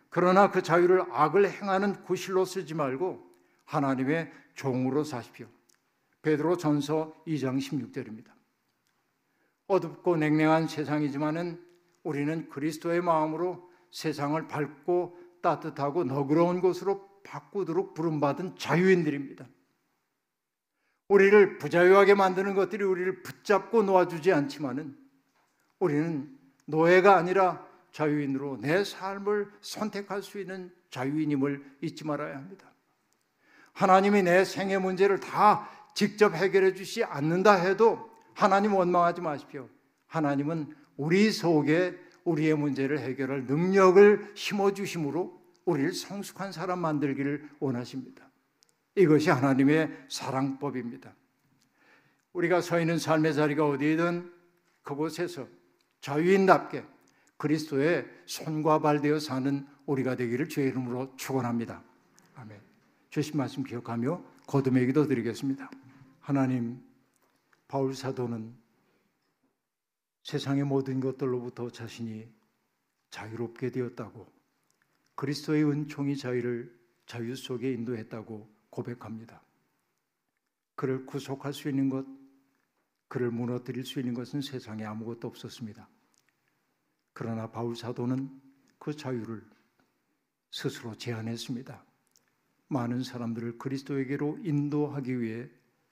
그러나 0.09 0.51
그 0.51 0.63
자유를 0.63 1.05
악을 1.11 1.51
행하는 1.51 2.03
구실로 2.05 2.47
쓰지 2.47 2.73
말고 2.73 3.31
하나님의 3.67 4.33
종으로 4.55 5.05
사십시오. 5.05 5.49
베드로 6.23 6.57
전서 6.57 7.15
2장 7.27 7.59
16절입니다. 7.59 8.40
어둡고 9.71 10.17
냉랭한 10.17 10.67
세상이지만은 10.67 11.65
우리는 12.03 12.49
그리스도의 12.49 13.03
마음으로 13.03 13.71
세상을 13.93 14.49
밝고 14.49 15.17
따뜻하고 15.43 16.03
너그러운 16.03 16.61
곳으로 16.61 17.09
바꾸도록 17.23 17.95
부름받은 17.95 18.57
자유인들입니다. 18.57 19.47
우리를 21.07 21.59
부자유하게 21.59 22.15
만드는 22.15 22.55
것들이 22.55 22.83
우리를 22.83 23.23
붙잡고 23.23 23.85
놓아주지 23.85 24.33
않지만은 24.33 24.97
우리는 25.79 26.37
노예가 26.67 27.17
아니라 27.17 27.65
자유인으로 27.93 28.59
내 28.61 28.83
삶을 28.83 29.53
선택할 29.61 30.23
수 30.23 30.41
있는 30.41 30.73
자유인임을 30.91 31.79
잊지 31.81 32.05
말아야 32.07 32.37
합니다. 32.37 32.73
하나님이 33.73 34.25
내 34.25 34.45
생애 34.45 34.79
문제를 34.79 35.21
다 35.21 35.69
직접 35.95 36.35
해결해 36.35 36.75
주시 36.75 37.05
않는다 37.05 37.55
해도 37.55 38.10
하나님 38.35 38.75
원망하지 38.75 39.21
마십시오. 39.21 39.69
하나님은 40.07 40.75
우리 40.97 41.31
속에 41.31 41.99
우리의 42.25 42.55
문제를 42.55 42.99
해결할 43.01 43.45
능력을 43.45 44.33
심어 44.35 44.73
주심으로 44.73 45.41
우리를 45.65 45.93
성숙한 45.93 46.53
사람 46.53 46.81
만들기를 46.81 47.49
원하십니다. 47.59 48.29
이것이 48.97 49.31
하나님의 49.31 49.91
사랑법입니다. 50.09 51.15
우리가 52.33 52.61
서 52.61 52.81
있는 52.81 52.99
삶의 52.99 53.35
자리가 53.35 53.67
어디든 53.67 54.31
그곳에서 54.83 55.47
자유인답게 56.01 56.85
그리스도의 57.37 58.07
손과 58.27 58.81
발 58.81 59.01
되어 59.01 59.19
사는 59.19 59.67
우리가 59.87 60.17
되기를 60.17 60.49
주의 60.49 60.69
이름으로 60.69 61.15
축원합니다. 61.17 61.83
아멘. 62.37 62.61
주신 63.11 63.39
말씀 63.39 63.65
기억하며 63.65 64.23
거듭의 64.47 64.87
기도 64.87 65.07
드리겠습니다. 65.07 65.71
하나님, 66.21 66.81
바울 67.71 67.95
사도는 67.95 68.53
세상의 70.25 70.65
모든 70.65 70.99
것들로부터 70.99 71.71
자신이 71.71 72.29
자유롭게 73.11 73.71
되었다고 73.71 74.27
그리스도의 75.15 75.71
은총이 75.71 76.17
자유를 76.17 76.77
자유 77.07 77.37
속에 77.37 77.73
인도했다고 77.73 78.53
고백합니다. 78.71 79.41
그를 80.75 81.07
구속할 81.07 81.53
수 81.53 81.69
있는 81.69 81.89
것, 81.89 82.05
그를 83.07 83.31
무너뜨릴 83.31 83.85
수 83.85 84.01
있는 84.01 84.15
것은 84.15 84.41
세상에 84.41 84.85
아무것도 84.85 85.29
없었습니다. 85.29 85.89
그러나 87.13 87.53
바울 87.53 87.77
사도는 87.77 88.37
그 88.81 88.97
자유를 88.97 89.49
스스로 90.51 90.97
제한했습니다. 90.97 91.85
많은 92.67 93.05
사람들을 93.05 93.59
그리스도에게로 93.59 94.41
인도하기 94.43 95.21
위해 95.21 95.49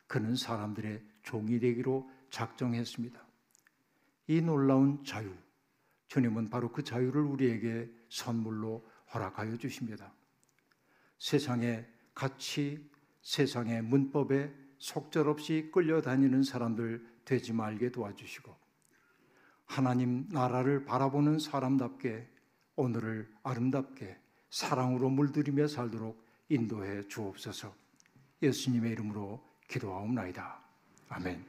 그는 0.09 0.35
사람들의 0.35 1.18
종이 1.29 1.61
되기로 1.61 2.11
작정했습니다. 2.31 3.21
이 4.29 4.41
놀라운 4.41 5.05
자유, 5.05 5.31
주님은 6.07 6.49
바로 6.49 6.73
그 6.73 6.83
자유를 6.83 7.21
우리에게 7.21 7.91
선물로 8.09 8.83
허락하여 9.13 9.59
주십니다. 9.59 10.11
세상의 11.19 11.87
가치, 12.15 12.91
세상의 13.21 13.83
문법에 13.83 14.51
속절없이 14.79 15.71
끌려다니는 15.71 16.43
사람들 16.45 17.07
되지 17.27 17.53
말게 17.53 17.91
도와주시고 17.91 18.57
하나님 19.67 20.27
나라를 20.31 20.87
바라보는 20.87 21.41
사람답게 21.41 22.27
오늘을 22.77 23.31
아름답게 23.43 24.19
사랑으로 24.49 25.11
물들이며 25.11 25.67
살도록 25.67 26.25
인도해 26.49 27.07
주옵소서. 27.07 27.75
예수님의 28.43 28.93
이름으로 28.93 29.47
기도하옵나이다. 29.69 30.68
아멘. 31.09 31.45